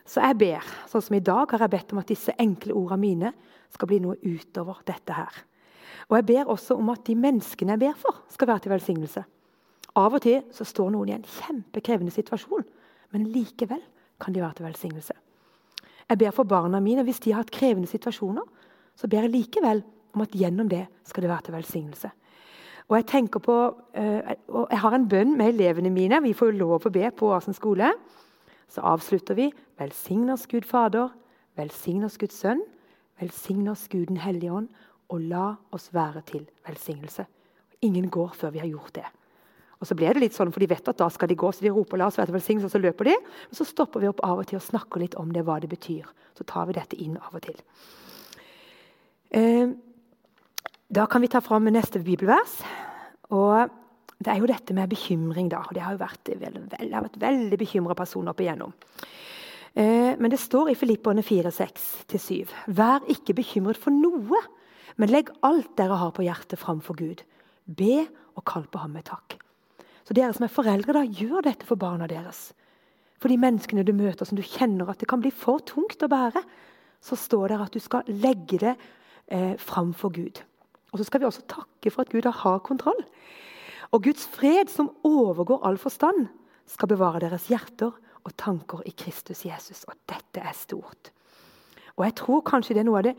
Så 0.07 0.23
jeg 0.23 0.39
ber, 0.41 0.67
sånn 0.91 1.03
som 1.03 1.17
i 1.19 1.23
dag 1.23 1.51
har 1.51 1.65
jeg 1.65 1.73
bedt 1.75 1.93
om 1.95 2.01
at 2.03 2.11
disse 2.11 2.35
enkle 2.39 2.75
ordene 2.79 3.03
mine 3.03 3.33
skal 3.71 3.91
bli 3.91 4.01
noe 4.03 4.19
utover 4.23 4.83
dette 4.89 5.15
her. 5.15 5.43
Og 6.11 6.19
jeg 6.19 6.27
ber 6.27 6.51
også 6.51 6.77
om 6.79 6.91
at 6.93 7.05
de 7.07 7.15
menneskene 7.19 7.77
jeg 7.77 7.83
ber 7.85 7.97
for, 7.99 8.23
skal 8.33 8.51
være 8.51 8.67
til 8.67 8.75
velsignelse. 8.75 9.25
Av 9.99 10.15
og 10.15 10.23
til 10.23 10.43
så 10.55 10.67
står 10.67 10.93
noen 10.95 11.11
i 11.11 11.17
en 11.17 11.27
kjempekrevende 11.27 12.15
situasjon, 12.15 12.67
men 13.15 13.27
likevel 13.35 13.83
kan 14.23 14.35
de 14.35 14.43
være 14.43 14.61
til 14.61 14.69
velsignelse. 14.69 15.17
Jeg 16.11 16.19
ber 16.19 16.35
for 16.35 16.49
barna 16.51 16.81
mine. 16.83 17.05
Hvis 17.07 17.21
de 17.23 17.33
har 17.33 17.45
hatt 17.45 17.55
krevende 17.55 17.89
situasjoner, 17.91 18.47
så 18.99 19.09
ber 19.09 19.27
jeg 19.27 19.35
likevel 19.35 19.85
om 20.15 20.25
at 20.25 20.35
gjennom 20.35 20.69
det 20.71 20.87
skal 21.07 21.25
det 21.25 21.31
være 21.31 21.47
til 21.47 21.55
velsignelse. 21.55 22.11
Og 22.91 22.97
Jeg 22.97 23.07
tenker 23.07 23.39
på, 23.39 23.57
uh, 23.95 24.21
og 24.49 24.67
jeg 24.71 24.79
har 24.83 24.95
en 24.95 25.09
bønn 25.09 25.37
med 25.39 25.53
elevene 25.55 25.91
mine. 25.95 26.23
Vi 26.23 26.35
får 26.35 26.51
jo 26.51 26.59
lov 26.59 26.87
å 26.87 26.91
be 26.91 27.11
på 27.15 27.29
Oasen 27.31 27.55
skole. 27.55 27.93
Så 28.67 28.83
avslutter 28.83 29.39
vi. 29.39 29.53
Velsign 29.79 30.31
oss 30.31 30.49
Gud 30.51 30.67
Fader, 30.67 31.13
velsign 31.57 32.05
oss 32.05 32.19
Guds 32.19 32.35
Sønn, 32.43 32.65
velsign 33.21 33.69
oss 33.69 33.87
Gud 33.89 34.09
den 34.09 34.21
hellige 34.23 34.53
ånd, 34.53 34.69
og 35.11 35.25
la 35.31 35.55
oss 35.75 35.91
være 35.95 36.23
til 36.27 36.47
velsignelse. 36.67 37.27
Ingen 37.83 38.11
går 38.13 38.35
før 38.37 38.55
vi 38.55 38.63
har 38.63 38.71
gjort 38.71 38.95
det. 39.01 39.07
Og 39.81 39.89
så 39.89 39.97
ble 39.97 40.11
det 40.13 40.21
litt 40.21 40.37
sånn, 40.37 40.53
for 40.53 40.61
De 40.61 40.69
vet 40.69 40.89
at 40.93 40.99
da 41.01 41.09
skal 41.09 41.31
de 41.31 41.39
gå, 41.41 41.51
så 41.53 41.65
de 41.65 41.73
roper 41.73 41.97
'la 41.97 42.07
oss 42.07 42.19
være 42.19 42.27
til 42.27 42.37
velsignelse', 42.37 42.69
og 42.69 42.71
så 42.71 42.83
løper 42.83 43.05
de. 43.05 43.17
Men 43.17 43.57
så 43.57 43.65
stopper 43.65 44.01
vi 44.01 44.09
opp 44.09 44.21
av 44.23 44.39
og 44.39 44.47
til 44.47 44.57
og 44.57 44.63
snakker 44.63 45.01
litt 45.01 45.15
om 45.15 45.33
det, 45.33 45.45
hva 45.45 45.61
det 45.61 45.71
betyr. 45.71 46.05
Så 46.37 46.45
tar 46.45 46.67
vi 46.67 46.73
dette 46.73 46.97
inn 47.01 47.17
av 47.17 47.35
og 47.35 47.43
til. 47.43 47.57
Eh, 49.31 49.73
da 50.93 51.07
kan 51.07 51.23
vi 51.23 51.29
ta 51.29 51.41
fram 51.41 51.65
neste 51.65 52.03
bibelvers. 52.03 52.63
Og 53.31 53.71
Det 54.23 54.29
er 54.29 54.39
jo 54.39 54.47
dette 54.47 54.75
med 54.75 54.91
bekymring. 54.91 55.49
da, 55.49 55.61
og 55.61 55.73
det 55.73 55.81
har 55.81 55.93
jo 55.93 56.05
vært, 56.05 56.29
har 56.93 57.03
vært 57.03 57.19
veldig 57.19 57.57
bekymra 57.57 57.97
person 57.97 58.29
opp 58.29 58.37
igjennom. 58.37 58.71
Eh, 59.75 60.17
men 60.19 60.31
det 60.31 60.41
står 60.43 60.73
i 60.73 60.79
Filipperne 60.79 61.23
4, 61.23 61.53
6-7.: 61.55 62.51
Vær 62.67 63.07
ikke 63.11 63.37
bekymret 63.39 63.79
for 63.79 63.95
noe, 63.95 64.41
men 64.97 65.13
legg 65.13 65.31
alt 65.47 65.77
dere 65.79 65.99
har 66.01 66.11
på 66.17 66.27
hjertet, 66.27 66.59
framfor 66.59 66.99
Gud. 66.99 67.23
Be 67.67 68.07
og 68.35 68.45
kall 68.45 68.67
på 68.67 68.83
ham 68.83 68.97
med 68.97 69.07
takk. 69.07 69.39
Så 70.05 70.17
dere 70.17 70.35
som 70.35 70.45
er 70.45 70.53
foreldre, 70.53 70.97
da, 70.97 71.05
gjør 71.07 71.47
dette 71.47 71.69
for 71.69 71.79
barna 71.79 72.09
deres. 72.11 72.51
For 73.21 73.31
de 73.31 73.39
menneskene 73.39 73.85
du 73.87 73.93
møter 73.95 74.27
som 74.27 74.39
du 74.39 74.43
kjenner 74.43 74.91
at 74.91 74.99
det 74.99 75.09
kan 75.11 75.21
bli 75.23 75.31
for 75.31 75.63
tungt 75.63 76.03
å 76.03 76.11
bære, 76.11 76.43
så 77.01 77.17
står 77.17 77.53
det 77.53 77.61
at 77.61 77.77
du 77.77 77.81
skal 77.81 78.09
legge 78.09 78.59
det 78.61 78.75
eh, 79.29 79.55
framfor 79.61 80.13
Gud. 80.17 80.41
Og 80.91 80.99
så 80.99 81.07
skal 81.07 81.23
vi 81.23 81.29
også 81.29 81.47
takke 81.49 81.93
for 81.93 82.03
at 82.03 82.13
Gud 82.13 82.27
har 82.27 82.65
kontroll. 82.67 82.99
Og 83.95 84.03
Guds 84.05 84.27
fred, 84.35 84.71
som 84.71 84.91
overgår 85.07 85.63
all 85.67 85.79
forstand, 85.79 86.29
skal 86.67 86.91
bevare 86.91 87.23
deres 87.23 87.49
hjerter 87.51 87.95
og 88.25 88.37
tanker 88.37 88.83
i 88.87 88.95
Kristus 88.97 89.45
Jesus. 89.47 89.85
Og 89.89 89.95
dette 90.09 90.41
er 90.41 90.55
stort. 90.57 91.13
Og 91.97 92.05
jeg 92.05 92.15
tror 92.17 92.41
kanskje 92.47 92.75
det 92.75 92.85
er 92.85 92.89
noe 92.89 93.01
av 93.03 93.09
det 93.11 93.17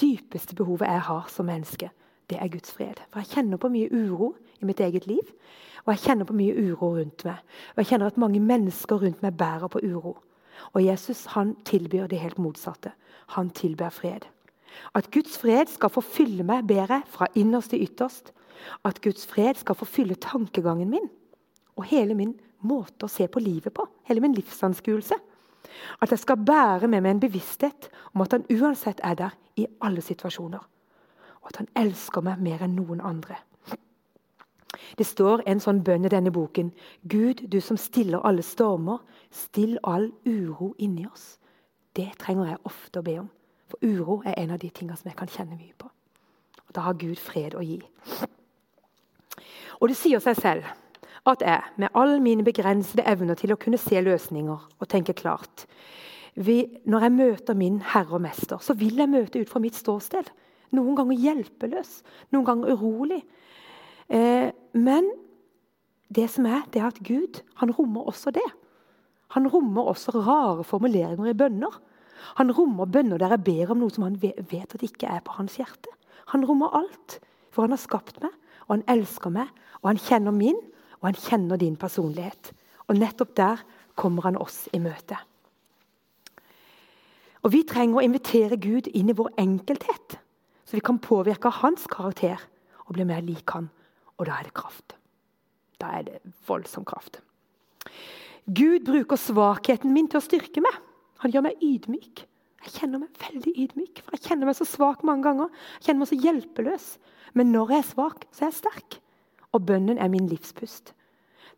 dypeste 0.00 0.56
behovet 0.58 0.88
jeg 0.90 1.04
har 1.08 1.28
som 1.30 1.46
menneske. 1.46 1.90
Det 2.30 2.38
er 2.40 2.50
Guds 2.50 2.72
fred. 2.72 3.00
For 3.12 3.20
jeg 3.20 3.36
kjenner 3.36 3.60
på 3.60 3.70
mye 3.70 3.90
uro 3.92 4.34
i 4.60 4.66
mitt 4.66 4.80
eget 4.80 5.06
liv. 5.06 5.32
Og 5.84 5.92
jeg 5.92 6.04
kjenner 6.06 6.28
på 6.28 6.36
mye 6.36 6.54
uro 6.56 6.94
rundt 6.96 7.24
meg. 7.28 7.42
Og 7.74 7.82
jeg 7.82 7.92
kjenner 7.92 8.10
at 8.10 8.20
mange 8.20 8.40
mennesker 8.40 9.02
rundt 9.02 9.22
meg 9.22 9.36
bærer 9.36 9.68
på 9.68 9.82
uro. 9.84 10.16
Og 10.72 10.84
Jesus 10.84 11.26
han 11.34 11.54
tilbyr 11.68 12.08
det 12.10 12.22
helt 12.22 12.38
motsatte. 12.38 12.94
Han 13.36 13.50
tilbyr 13.50 13.92
fred. 13.92 14.26
At 14.94 15.10
Guds 15.14 15.38
fred 15.38 15.70
skal 15.70 15.92
få 15.92 16.00
fylle 16.00 16.46
meg 16.46 16.66
bedre 16.66 17.02
fra 17.06 17.28
innerst 17.34 17.70
til 17.70 17.84
ytterst. 17.84 18.32
At 18.84 19.00
Guds 19.02 19.26
fred 19.26 19.60
skal 19.60 19.76
få 19.78 19.84
fylle 19.84 20.14
tankegangen 20.14 20.90
min 20.90 21.10
og 21.76 21.84
hele 21.90 22.14
min 22.14 22.34
måte 22.64 23.06
å 23.06 23.12
se 23.12 23.26
på 23.28 23.42
livet 23.42 23.74
på. 23.74 23.86
Hele 24.08 24.22
min 24.24 24.34
livsanskuelse. 24.36 25.16
At 26.02 26.10
jeg 26.10 26.22
skal 26.22 26.44
bære 26.44 26.88
med 26.88 27.02
meg 27.02 27.16
en 27.16 27.24
bevissthet 27.24 27.88
om 28.12 28.22
at 28.24 28.36
han 28.36 28.46
uansett 28.52 29.00
er 29.04 29.16
der 29.18 29.34
i 29.56 29.66
alle 29.80 30.02
situasjoner. 30.02 30.62
Og 31.42 31.50
at 31.50 31.60
han 31.62 31.68
elsker 31.76 32.24
meg 32.24 32.40
mer 32.42 32.64
enn 32.64 32.76
noen 32.76 33.02
andre. 33.04 33.36
Det 34.98 35.06
står 35.06 35.42
en 35.46 35.60
sånn 35.62 35.82
bønn 35.86 36.06
i 36.06 36.12
denne 36.12 36.32
boken. 36.34 36.70
Gud, 37.10 37.44
du 37.50 37.60
som 37.60 37.78
stiller 37.80 38.24
alle 38.26 38.42
stormer, 38.42 39.00
still 39.30 39.78
all 39.82 40.10
uro 40.26 40.74
inni 40.78 41.06
oss. 41.06 41.38
Det 41.94 42.10
trenger 42.18 42.52
jeg 42.52 42.62
ofte 42.70 43.00
å 43.00 43.06
be 43.06 43.18
om. 43.22 43.28
For 43.70 43.82
uro 43.82 44.20
er 44.26 44.38
en 44.38 44.54
av 44.54 44.62
de 44.62 44.70
tingene 44.70 44.96
som 44.98 45.10
jeg 45.10 45.18
kan 45.18 45.30
kjenne 45.30 45.58
mye 45.58 45.74
på. 45.78 45.90
Og 46.68 46.74
Da 46.74 46.86
har 46.86 46.98
Gud 46.98 47.18
fred 47.18 47.54
å 47.54 47.62
gi. 47.62 47.80
Og 49.80 49.88
det 49.88 49.96
sier 49.98 50.22
seg 50.22 50.38
selv 50.38 50.83
at 51.26 51.40
jeg, 51.40 51.62
med 51.80 51.88
alle 51.96 52.20
mine 52.20 52.44
begrensede 52.44 53.06
evner 53.08 53.38
til 53.38 53.54
å 53.54 53.58
kunne 53.60 53.80
se 53.80 54.00
løsninger 54.00 54.66
og 54.78 54.88
tenke 54.88 55.16
klart 55.16 55.66
vi, 56.34 56.66
Når 56.84 57.00
jeg 57.00 57.12
møter 57.12 57.54
min 57.54 57.78
herre 57.80 58.16
og 58.16 58.20
mester, 58.20 58.58
så 58.58 58.74
vil 58.74 58.96
jeg 58.98 59.08
møte 59.08 59.38
ut 59.38 59.48
fra 59.48 59.60
mitt 59.62 59.76
ståsted. 59.78 60.32
Noen 60.74 60.96
ganger 60.98 61.14
hjelpeløs, 61.14 62.02
noen 62.34 62.44
ganger 62.44 62.72
urolig, 62.74 63.20
Eh, 64.08 64.50
men 64.72 65.08
det 66.14 66.28
som 66.30 66.46
er, 66.46 66.64
det 66.72 66.82
er 66.82 66.90
at 66.92 67.00
Gud 67.06 67.40
han 67.60 67.72
rommer 67.72 68.08
også 68.10 68.34
det. 68.34 68.46
Han 69.34 69.48
rommer 69.48 69.88
også 69.90 70.14
rare 70.20 70.64
formuleringer 70.64 71.30
i 71.30 71.36
bønner. 71.36 71.80
Han 72.38 72.52
rommer 72.52 72.86
bønner 72.86 73.18
der 73.18 73.34
jeg 73.34 73.44
ber 73.44 73.72
om 73.72 73.82
noe 73.82 73.92
som 73.92 74.06
han 74.06 74.20
vet 74.20 74.74
at 74.74 74.84
ikke 74.84 75.10
er 75.10 75.24
på 75.24 75.36
hans 75.38 75.56
hjerte. 75.58 75.90
Han 76.32 76.44
rommer 76.46 76.76
alt, 76.76 77.18
for 77.50 77.64
han 77.64 77.74
har 77.74 77.82
skapt 77.82 78.20
meg, 78.22 78.32
og 78.66 78.78
han 78.78 78.86
elsker 78.88 79.32
meg, 79.32 79.50
og 79.82 79.92
han 79.92 80.00
kjenner 80.00 80.34
min, 80.34 80.56
og 81.04 81.10
han 81.10 81.20
kjenner 81.20 81.60
din 81.60 81.76
personlighet. 81.76 82.54
Og 82.88 82.96
nettopp 82.96 83.36
der 83.36 83.60
kommer 83.94 84.24
han 84.24 84.40
oss 84.40 84.64
i 84.72 84.80
møte. 84.80 85.20
Og 87.44 87.52
Vi 87.52 87.60
trenger 87.68 88.00
å 88.00 88.04
invitere 88.06 88.56
Gud 88.56 88.88
inn 88.88 89.12
i 89.12 89.16
vår 89.16 89.34
enkelthet, 89.36 90.16
så 90.64 90.78
vi 90.78 90.80
kan 90.80 90.96
påvirke 90.96 91.52
hans 91.60 91.84
karakter 91.92 92.40
og 92.86 92.96
bli 92.96 93.04
mer 93.04 93.20
lik 93.20 93.52
han 93.52 93.68
og 94.18 94.28
da 94.28 94.38
er 94.38 94.48
det 94.48 94.54
kraft. 94.56 94.94
Da 95.82 95.90
er 95.98 96.06
det 96.06 96.34
voldsom 96.46 96.86
kraft. 96.86 97.20
Gud 98.44 98.84
bruker 98.86 99.18
svakheten 99.18 99.92
min 99.92 100.08
til 100.08 100.20
å 100.20 100.24
styrke 100.24 100.62
meg. 100.64 100.76
Han 101.24 101.32
gjør 101.34 101.48
meg 101.48 101.62
ydmyk. 101.64 102.24
Jeg 102.64 102.76
kjenner 102.78 103.02
meg 103.02 103.20
veldig 103.20 103.52
ydmyk, 103.60 104.00
for 104.04 104.16
jeg 104.16 104.24
kjenner 104.28 104.48
meg 104.48 104.56
så 104.56 104.66
svak 104.68 105.02
mange 105.04 105.26
ganger. 105.26 105.50
Jeg 105.76 105.88
kjenner 105.88 106.04
meg 106.04 106.12
så 106.12 106.20
hjelpeløs. 106.22 106.86
Men 107.36 107.50
når 107.52 107.74
jeg 107.74 107.82
er 107.82 107.90
svak, 107.90 108.28
så 108.30 108.46
er 108.46 108.52
jeg 108.52 108.60
sterk. 108.62 108.98
Og 109.54 109.62
bønnen 109.62 110.00
er 110.02 110.10
min 110.12 110.26
livspust. 110.30 110.92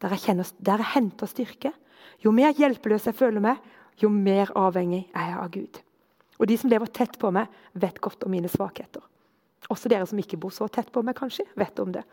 Der 0.02 0.12
jeg, 0.12 0.26
kjenner, 0.26 0.52
der 0.60 0.82
jeg 0.82 0.92
henter 0.92 1.30
styrke. 1.30 1.72
Jo 2.24 2.32
mer 2.34 2.52
hjelpeløs 2.56 3.08
jeg 3.08 3.16
føler 3.16 3.42
meg, 3.42 3.60
jo 4.00 4.10
mer 4.12 4.52
avhengig 4.56 5.06
er 5.16 5.30
jeg 5.30 5.40
av 5.40 5.50
Gud. 5.54 5.82
Og 6.36 6.48
de 6.50 6.56
som 6.60 6.70
lever 6.70 6.92
tett 6.92 7.16
på 7.18 7.30
meg, 7.32 7.48
vet 7.72 8.00
godt 8.04 8.26
om 8.28 8.34
mine 8.36 8.50
svakheter. 8.52 9.00
Også 9.72 9.88
dere 9.88 10.04
som 10.06 10.20
ikke 10.20 10.38
bor 10.40 10.52
så 10.52 10.68
tett 10.68 10.92
på 10.92 11.00
meg, 11.02 11.16
kanskje, 11.16 11.48
vet 11.56 11.80
om 11.80 11.94
det 11.96 12.04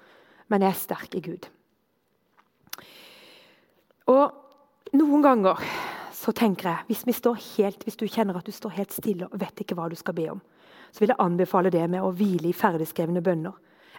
men 0.53 0.63
jeg 0.63 0.73
er 0.73 0.79
sterk 0.79 1.15
i 1.17 1.23
Gud. 1.23 1.47
Og 4.11 4.95
noen 4.97 5.23
ganger 5.23 5.61
så 6.13 6.33
tenker 6.35 6.69
jeg, 6.69 6.87
hvis, 6.89 7.05
vi 7.07 7.15
står 7.15 7.39
helt, 7.55 7.85
hvis 7.85 7.99
du 7.99 8.05
kjenner 8.07 8.37
at 8.39 8.47
du 8.47 8.53
står 8.55 8.75
helt 8.77 8.93
stille 8.95 9.29
og 9.29 9.39
vet 9.41 9.63
ikke 9.63 9.77
hva 9.77 9.89
du 9.91 9.97
skal 9.99 10.15
be 10.17 10.27
om, 10.35 10.43
så 10.93 11.01
vil 11.01 11.13
jeg 11.13 11.23
anbefale 11.23 11.71
det 11.73 11.83
med 11.89 12.05
å 12.05 12.13
hvile 12.13 12.51
i 12.51 12.55
ferdigskrevne 12.55 13.23
bønner 13.25 13.55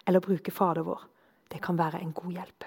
eller 0.07 0.23
bruke 0.23 0.53
Fader 0.53 0.85
vår. 0.87 1.01
Det 1.51 1.61
kan 1.63 1.77
være 1.77 2.01
en 2.01 2.13
god 2.15 2.31
hjelp. 2.39 2.65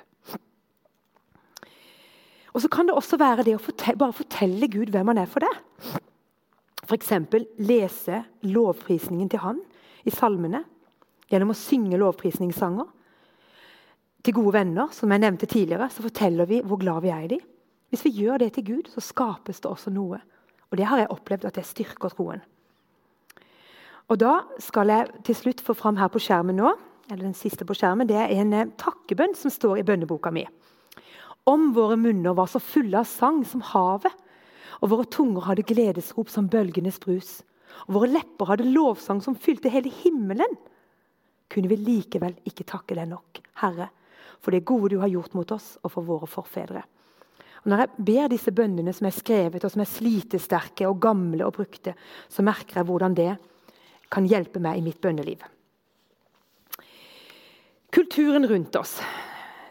Og 2.55 2.63
så 2.63 2.69
kan 2.73 2.89
det 2.89 2.97
også 2.97 3.19
være 3.21 3.45
det 3.47 3.55
å 3.55 3.63
fortelle, 3.63 4.01
bare 4.01 4.17
fortelle 4.17 4.69
Gud 4.73 4.91
hvem 4.91 5.13
han 5.13 5.21
er 5.23 5.31
for 5.31 5.45
deg. 5.45 5.99
F.eks. 6.89 7.13
lese 7.61 8.23
lovprisningen 8.49 9.29
til 9.29 9.43
han 9.45 9.61
i 10.09 10.15
salmene 10.15 10.63
gjennom 11.29 11.53
å 11.53 11.59
synge 11.59 12.01
lovprisningssanger 12.01 12.89
til 14.25 14.35
gode 14.35 14.57
venner, 14.57 14.89
som 14.93 15.13
jeg 15.13 15.23
nevnte 15.23 15.47
tidligere, 15.47 15.87
så 15.93 16.03
forteller 16.03 16.49
vi 16.49 16.63
hvor 16.65 16.81
glad 16.81 17.05
vi 17.05 17.13
er 17.13 17.27
i 17.27 17.31
dem. 17.37 17.45
Hvis 17.93 18.05
vi 18.05 18.17
gjør 18.25 18.43
det 18.43 18.51
til 18.57 18.67
Gud, 18.67 18.91
så 18.93 19.05
skapes 19.05 19.63
det 19.63 19.71
også 19.71 19.93
noe. 19.95 20.19
Og 20.69 20.81
det 20.81 20.89
har 20.89 21.01
jeg 21.01 21.13
opplevd 21.15 21.47
at 21.49 21.57
det 21.57 21.65
styrker 21.69 22.13
troen. 22.13 22.43
Og 24.09 24.19
Da 24.21 24.41
skal 24.59 24.89
jeg 24.89 25.09
til 25.25 25.37
slutt 25.37 25.61
få 25.61 25.77
fram 25.77 25.97
her 26.01 26.09
på 26.09 26.21
skjermen 26.21 26.57
nå, 26.57 26.73
eller 27.11 27.25
den 27.25 27.37
siste 27.37 27.67
på 27.67 27.77
skjermen, 27.77 28.09
det 28.09 28.17
er 28.21 28.33
en 28.37 28.55
eh, 28.57 28.71
takkebønn 28.81 29.35
som 29.39 29.53
står 29.53 29.81
i 29.81 29.87
bønneboka 29.87 30.33
mi. 30.35 30.45
Om 31.49 31.71
våre 31.77 31.97
munner 31.97 32.37
var 32.37 32.51
så 32.53 32.61
fulle 32.61 33.01
av 33.01 33.09
sang 33.09 33.41
som 33.49 33.65
havet, 33.65 34.13
og 34.79 34.93
våre 34.93 35.09
tunger 35.11 35.47
hadde 35.49 35.67
gledesrop 35.67 36.31
som 36.31 36.51
bølgenes 36.53 37.01
brus, 37.03 37.39
og 37.89 37.97
våre 37.97 38.11
lepper 38.13 38.53
hadde 38.53 38.69
lovsang 38.69 39.23
som 39.25 39.39
fylte 39.39 39.73
hele 39.73 39.91
himmelen, 40.03 40.59
kunne 41.49 41.71
vi 41.71 41.81
likevel 41.81 42.37
ikke 42.47 42.67
takke 42.69 42.99
deg 42.99 43.09
nok, 43.09 43.41
Herre, 43.63 43.89
for 44.45 44.55
det 44.55 44.67
gode 44.69 44.93
du 44.93 45.01
har 45.03 45.11
gjort 45.11 45.35
mot 45.35 45.51
oss 45.57 45.77
og 45.83 45.95
for 45.95 46.07
våre 46.07 46.29
forfedre. 46.31 46.85
Og 47.65 47.73
når 47.73 47.83
jeg 47.83 48.07
ber 48.11 48.31
disse 48.31 48.53
bønnene 48.55 48.93
som 48.95 49.09
er 49.09 49.17
skrevet 49.17 49.65
og 49.65 49.73
som 49.73 49.83
er 49.83 49.91
slitesterke 49.91 50.87
og 50.87 51.01
gamle 51.03 51.47
og 51.47 51.57
brukte, 51.57 51.97
så 52.31 52.45
merker 52.47 52.81
jeg 52.81 52.89
hvordan 52.91 53.17
det 53.19 53.33
kan 54.13 54.29
hjelpe 54.29 54.61
meg 54.63 54.79
i 54.79 54.85
mitt 54.85 55.01
bønneliv. 55.03 55.41
Kulturen 57.99 58.47
rundt 58.47 58.77
oss 58.79 59.01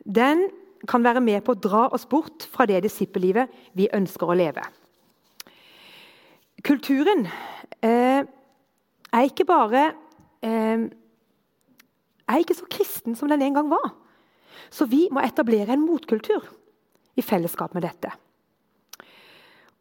den 0.04 0.50
kan 0.88 1.04
være 1.04 1.22
med 1.24 1.46
på 1.46 1.54
å 1.56 1.60
dra 1.64 1.86
oss 1.96 2.04
bort 2.10 2.44
fra 2.52 2.66
det 2.68 2.82
disippellivet 2.84 3.52
vi 3.76 3.88
ønsker 3.96 4.28
å 4.28 4.36
leve. 4.36 4.64
Kulturen 6.68 7.24
eh, 7.80 8.28
er 8.28 9.28
ikke 9.28 9.46
bare 9.48 9.84
eh, 10.44 10.84
er 12.28 12.44
ikke 12.44 12.58
så 12.58 12.68
kristen 12.72 13.16
som 13.16 13.32
den 13.32 13.46
en 13.46 13.56
gang 13.56 13.72
var. 13.72 13.94
Så 14.70 14.90
vi 14.92 15.06
må 15.14 15.24
etablere 15.24 15.78
en 15.78 15.86
motkultur 15.86 16.44
i 17.16 17.24
fellesskap 17.24 17.78
med 17.78 17.88
dette. 17.88 18.12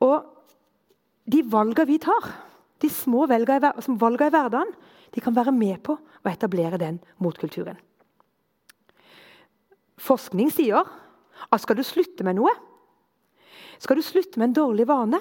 Og 0.07 0.23
de 1.27 1.43
valgene 1.51 1.89
vi 1.91 1.99
tar, 2.03 2.31
de 2.79 2.93
små 2.93 3.27
valgene 3.27 3.59
i, 3.59 4.31
hverdagen, 4.31 4.73
de 5.15 5.25
kan 5.25 5.35
være 5.35 5.55
med 5.55 5.83
på 5.83 5.99
å 5.99 6.31
etablere 6.31 6.79
den 6.79 7.03
motkulturen. 7.19 7.79
Forskning 10.01 10.51
sier 10.53 10.83
at 10.83 11.63
skal 11.63 11.79
du 11.79 11.85
slutte 11.87 12.25
med 12.27 12.39
noe, 12.39 12.53
skal 13.81 13.99
du 13.99 14.05
slutte 14.05 14.41
med 14.41 14.51
en 14.51 14.57
dårlig 14.57 14.87
vane, 14.89 15.21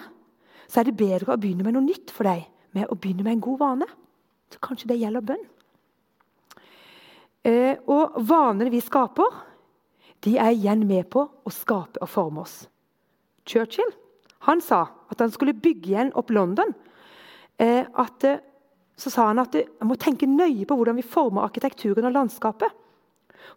så 0.67 0.81
er 0.81 0.89
det 0.89 0.97
bedre 0.99 1.35
å 1.35 1.39
begynne 1.39 1.65
med 1.65 1.75
noe 1.75 1.85
nytt 1.85 2.11
for 2.13 2.27
deg 2.27 2.45
med 2.75 2.89
å 2.91 2.97
begynne 2.97 3.25
med 3.25 3.37
en 3.37 3.43
god 3.43 3.59
vane. 3.61 3.89
Så 4.51 4.61
kanskje 4.63 4.89
det 4.91 4.99
gjelder 5.01 5.25
bønn. 5.25 5.43
Eh, 7.45 7.77
og 7.91 8.17
vanene 8.25 8.71
vi 8.73 8.81
skaper, 8.81 9.29
de 10.25 10.37
er 10.41 10.55
igjen 10.55 10.85
med 10.87 11.07
på 11.13 11.21
å 11.21 11.53
skape 11.53 12.01
og 12.01 12.09
forme 12.09 12.41
oss. 12.45 12.63
Churchill 13.45 13.91
han 14.45 14.61
sa 14.61 14.85
at 15.09 15.21
han 15.21 15.31
skulle 15.33 15.57
bygge 15.57 15.91
igjen 15.91 16.13
opp 16.17 16.31
London. 16.33 16.73
Eh, 17.57 17.85
at, 17.85 18.23
eh, 18.23 18.41
så 18.97 19.09
sa 19.09 19.27
han 19.27 19.41
at 19.41 19.55
man 19.79 19.93
må 19.93 19.97
tenke 19.97 20.29
nøye 20.29 20.65
på 20.67 20.77
hvordan 20.77 20.97
vi 20.99 21.05
former 21.05 21.45
arkitekturen 21.45 22.05
og 22.05 22.13
landskapet. 22.13 22.69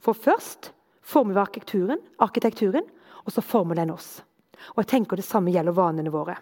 For 0.00 0.16
først 0.16 0.72
former 1.08 1.36
vi 1.36 1.42
arkitekturen, 1.42 2.00
arkitekturen, 2.20 2.86
og 3.24 3.32
så 3.32 3.44
former 3.44 3.78
den 3.78 3.92
oss. 3.94 4.18
Og 4.74 4.82
jeg 4.82 4.92
tenker 4.92 5.16
Det 5.16 5.24
samme 5.24 5.52
gjelder 5.54 5.76
vanene 5.76 6.12
våre. 6.12 6.36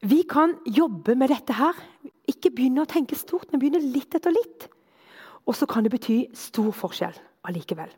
Vi 0.00 0.22
kan 0.24 0.54
jobbe 0.64 1.14
med 1.14 1.28
dette 1.28 1.52
her. 1.52 1.76
Ikke 2.28 2.52
begynne 2.54 2.86
å 2.86 2.88
tenke 2.88 3.18
stort, 3.18 3.50
men 3.50 3.60
begynne 3.60 3.82
litt 3.84 4.14
etter 4.16 4.32
litt. 4.32 4.68
Og 5.44 5.56
så 5.56 5.66
kan 5.68 5.84
det 5.84 5.92
bety 5.92 6.22
stor 6.36 6.70
forskjell 6.72 7.18
allikevel. 7.48 7.90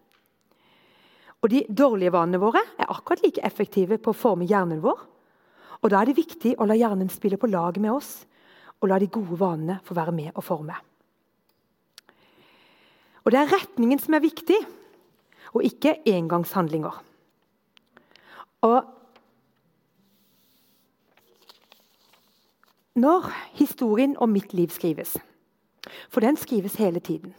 Og 1.43 1.51
De 1.51 1.65
dårlige 1.69 2.15
vanene 2.15 2.39
våre 2.39 2.63
er 2.79 2.91
akkurat 2.91 3.23
like 3.23 3.43
effektive 3.43 3.99
på 3.99 4.11
å 4.11 4.19
forme 4.19 4.47
hjernen 4.47 4.83
vår. 4.83 4.99
Og 5.83 5.91
Da 5.91 6.01
er 6.01 6.07
det 6.07 6.19
viktig 6.19 6.57
å 6.59 6.67
la 6.67 6.75
hjernen 6.79 7.11
spille 7.11 7.39
på 7.39 7.51
lag 7.51 7.79
med 7.79 7.93
oss, 7.93 8.25
og 8.81 8.89
la 8.89 8.99
de 8.99 9.07
gode 9.07 9.39
vanene 9.39 9.81
få 9.85 9.95
være 9.95 10.15
med 10.15 10.33
og 10.35 10.43
forme. 10.43 10.75
Og 13.25 13.33
det 13.33 13.41
er 13.41 13.53
retningen 13.53 14.01
som 14.03 14.15
er 14.15 14.25
viktig, 14.25 14.59
og 15.53 15.65
ikke 15.65 15.99
engangshandlinger. 16.09 17.03
Og 18.63 18.85
når 22.95 23.29
historien 23.59 24.17
om 24.17 24.29
mitt 24.29 24.55
liv 24.55 24.69
skrives 24.69 25.17
For 26.09 26.21
den 26.21 26.37
skrives 26.37 26.75
hele 26.75 27.01
tiden. 27.01 27.35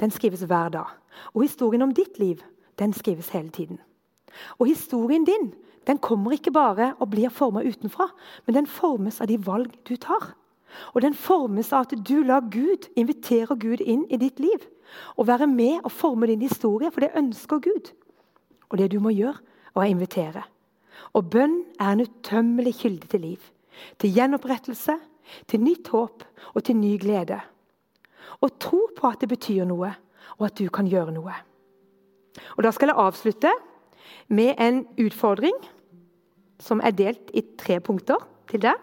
Den 0.00 0.10
skrives 0.10 0.40
hver 0.40 0.68
dag. 0.68 0.86
Og 1.34 1.42
historien 1.42 1.82
om 1.82 1.94
ditt 1.94 2.18
liv 2.18 2.36
den 2.78 2.92
skrives 2.92 3.28
hele 3.28 3.50
tiden. 3.50 3.80
Og 4.58 4.66
historien 4.66 5.24
din 5.24 5.54
den 5.86 5.98
kommer 5.98 6.32
ikke 6.32 6.52
bare 6.52 6.94
og 6.98 7.10
blir 7.10 7.28
formet 7.28 7.66
utenfra, 7.66 8.10
men 8.46 8.54
den 8.54 8.66
formes 8.66 9.20
av 9.20 9.26
de 9.26 9.46
valg 9.46 9.72
du 9.88 9.96
tar. 9.96 10.34
Og 10.94 11.02
den 11.02 11.14
formes 11.14 11.72
av 11.72 11.80
at 11.80 11.94
du 12.08 12.22
lar 12.22 12.44
Gud, 12.52 12.86
inviterer 12.96 13.56
Gud 13.58 13.80
inn 13.80 14.04
i 14.10 14.16
ditt 14.16 14.40
liv. 14.40 14.68
Og 15.16 15.26
være 15.26 15.46
med 15.46 15.84
og 15.84 15.92
forme 15.92 16.26
din 16.26 16.42
historie, 16.42 16.90
for 16.90 17.00
det 17.00 17.14
ønsker 17.16 17.62
Gud. 17.62 17.92
Og 18.68 18.78
det 18.78 18.90
du 18.92 19.00
må 19.00 19.12
gjøre, 19.14 19.38
er 19.74 19.82
å 19.82 19.86
invitere. 19.86 20.42
Og 21.14 21.30
bønn 21.30 21.62
er 21.80 21.94
en 21.94 22.04
utømmelig 22.04 22.74
kilde 22.82 23.08
til 23.10 23.24
liv. 23.24 23.46
Til 23.98 24.12
gjenopprettelse, 24.14 24.98
til 25.46 25.62
nytt 25.62 25.88
håp 25.94 26.24
og 26.54 26.64
til 26.64 26.76
ny 26.76 26.96
glede. 27.00 27.40
Og 28.40 28.58
tro 28.62 28.86
på 28.96 29.08
at 29.10 29.20
det 29.22 29.30
betyr 29.30 29.66
noe, 29.68 29.92
og 30.38 30.46
at 30.46 30.58
du 30.58 30.68
kan 30.72 30.88
gjøre 30.88 31.14
noe. 31.14 31.34
Og 32.56 32.62
Da 32.64 32.70
skal 32.70 32.92
jeg 32.92 32.98
avslutte 32.98 33.52
med 34.28 34.54
en 34.58 34.84
utfordring 34.98 35.56
som 36.60 36.80
er 36.84 36.94
delt 36.94 37.32
i 37.34 37.42
tre 37.58 37.80
punkter 37.80 38.20
til 38.50 38.62
deg. 38.62 38.76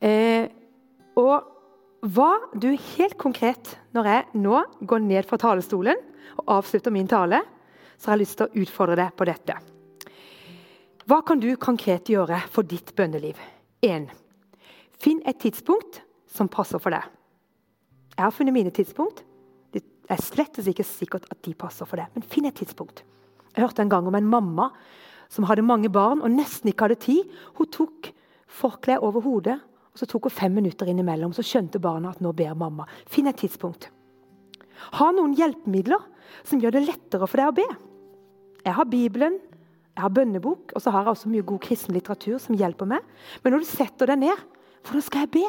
Eh, 0.00 0.48
og 1.18 1.57
hva 2.06 2.30
du 2.54 2.70
helt 2.70 3.16
konkret, 3.18 3.74
når 3.90 4.06
jeg 4.06 4.42
nå 4.42 4.60
går 4.86 5.02
ned 5.02 5.26
fra 5.26 5.38
talerstolen 5.40 5.98
og 6.38 6.52
avslutter 6.60 6.94
min 6.94 7.08
tale, 7.10 7.40
så 7.98 8.10
har 8.10 8.18
jeg 8.18 8.22
lyst 8.22 8.38
til 8.38 8.46
å 8.46 8.62
utfordre 8.62 8.98
deg 9.00 9.14
på 9.18 9.26
dette. 9.26 9.56
Hva 11.08 11.22
kan 11.26 11.40
du 11.42 11.48
konkret 11.58 12.10
gjøre 12.12 12.38
for 12.52 12.68
ditt 12.68 12.92
bønneliv? 12.94 13.38
1. 13.82 14.06
Finn 14.98 15.22
et 15.26 15.40
tidspunkt 15.42 16.02
som 16.30 16.50
passer 16.52 16.78
for 16.82 16.94
deg. 16.94 17.02
Jeg 18.14 18.22
har 18.22 18.34
funnet 18.34 18.54
mine 18.54 18.74
tidspunkt. 18.74 19.24
Det 19.74 19.82
er 20.10 20.22
slett 20.22 20.58
ikke 20.60 20.86
sikkert 20.86 21.26
at 21.32 21.40
de 21.42 21.54
passer 21.58 21.88
for 21.88 21.98
deg, 21.98 22.10
men 22.14 22.26
finn 22.26 22.46
et 22.46 22.58
tidspunkt. 22.58 23.02
Jeg 23.54 23.64
hørte 23.64 23.82
en 23.82 23.90
gang 23.90 24.06
om 24.06 24.14
en 24.14 24.30
mamma 24.30 24.68
som 25.32 25.48
hadde 25.48 25.66
mange 25.66 25.90
barn 25.90 26.22
og 26.22 26.30
nesten 26.30 26.70
ikke 26.70 26.86
hadde 26.86 27.02
tid. 27.02 27.32
Hun 27.58 27.70
tok 27.74 28.12
forkleet 28.46 29.02
over 29.02 29.24
hodet 29.24 29.58
Så 29.98 30.06
tok 30.06 30.28
hun 30.28 30.34
fem 30.34 30.54
minutter 30.54 30.86
innimellom, 30.90 31.34
så 31.34 31.42
skjønte 31.42 31.80
barna 31.82 32.12
at 32.14 32.22
nå 32.22 32.30
ber 32.36 32.54
mamma. 32.58 32.86
Finn 33.10 33.26
et 33.30 33.38
tidspunkt. 33.40 33.88
Ha 35.00 35.08
noen 35.14 35.34
hjelpemidler 35.34 36.04
som 36.46 36.60
gjør 36.62 36.76
det 36.76 36.84
lettere 36.86 37.26
for 37.26 37.40
deg 37.40 37.50
å 37.50 37.56
be. 37.56 37.66
Jeg 38.62 38.76
har 38.76 38.86
Bibelen, 38.90 39.38
jeg 39.96 40.04
har 40.04 40.14
bønnebok, 40.14 40.76
og 40.76 40.82
så 40.82 40.92
har 40.94 41.02
jeg 41.02 41.16
også 41.16 41.32
mye 41.32 41.46
god 41.48 41.58
kristen 41.64 41.96
litteratur 41.96 42.38
som 42.42 42.54
hjelper 42.58 42.86
meg. 42.86 43.02
Men 43.42 43.56
når 43.56 43.64
du 43.64 43.70
setter 43.72 44.12
deg 44.12 44.22
ned, 44.22 44.44
hvordan 44.86 45.04
skal 45.04 45.24
jeg 45.24 45.32
be? 45.34 45.46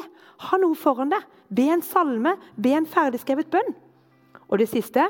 Ha 0.49 0.57
noe 0.57 0.77
foran 0.77 1.13
deg. 1.13 1.27
Be 1.53 1.67
en 1.69 1.85
salme, 1.85 2.33
be 2.57 2.73
en 2.73 2.89
ferdigskrevet 2.89 3.51
bønn. 3.53 3.75
Og 4.49 4.57
det 4.61 4.69
siste 4.71 5.05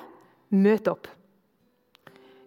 møt 0.51 0.89
opp. 0.91 1.07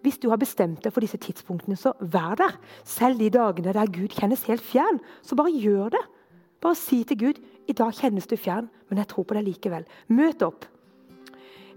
Hvis 0.02 0.18
du 0.18 0.28
har 0.32 0.40
bestemt 0.40 0.82
deg 0.82 0.92
for 0.92 1.04
disse 1.04 1.20
tidspunktene, 1.22 1.78
så 1.78 1.94
vær 2.00 2.34
der. 2.40 2.56
Selv 2.84 3.22
de 3.22 3.30
dagene 3.32 3.72
der 3.72 3.90
Gud 3.94 4.12
kjennes 4.12 4.42
helt 4.50 4.64
fjern, 4.66 4.98
så 5.22 5.38
bare 5.38 5.54
gjør 5.54 5.94
det. 5.94 6.02
Bare 6.62 6.78
si 6.78 7.02
til 7.04 7.18
Gud 7.18 7.40
i 7.68 7.74
dag 7.76 7.94
kjennes 7.96 8.28
du 8.30 8.36
fjern, 8.38 8.68
men 8.88 9.00
jeg 9.02 9.10
tror 9.10 9.26
på 9.26 9.36
deg 9.36 9.48
likevel. 9.48 9.86
Møt 10.14 10.44
opp. 10.46 10.66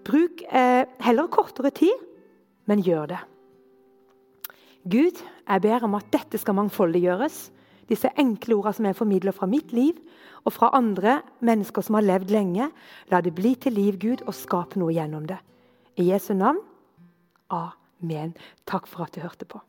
Bruk 0.05 0.43
eh, 0.45 0.85
heller 1.01 1.31
kortere 1.33 1.71
tid, 1.73 2.05
men 2.69 2.83
gjør 2.85 3.09
det. 3.15 3.21
Gud, 4.85 5.17
jeg 5.17 5.61
ber 5.65 5.85
om 5.87 5.97
at 5.97 6.11
dette 6.13 6.37
skal 6.37 6.57
mangfoldiggjøres. 6.59 7.39
Disse 7.89 8.11
enkle 8.21 8.57
ordene 8.57 8.77
som 8.77 8.87
jeg 8.89 8.97
formidler 8.97 9.33
fra 9.33 9.49
mitt 9.49 9.73
liv 9.73 9.97
og 10.45 10.53
fra 10.53 10.71
andre 10.77 11.19
mennesker 11.45 11.85
som 11.85 11.97
har 11.97 12.05
levd 12.05 12.33
lenge. 12.33 12.69
La 13.09 13.21
det 13.25 13.33
bli 13.37 13.55
til 13.57 13.77
liv, 13.77 13.97
Gud, 14.01 14.25
og 14.29 14.37
skap 14.37 14.77
noe 14.77 14.93
gjennom 14.93 15.25
det. 15.29 15.39
I 15.97 16.11
Jesu 16.11 16.33
navn. 16.37 16.61
Amen. 17.53 18.35
Takk 18.69 18.89
for 18.89 19.05
at 19.05 19.17
du 19.17 19.25
hørte 19.25 19.49
på. 19.49 19.61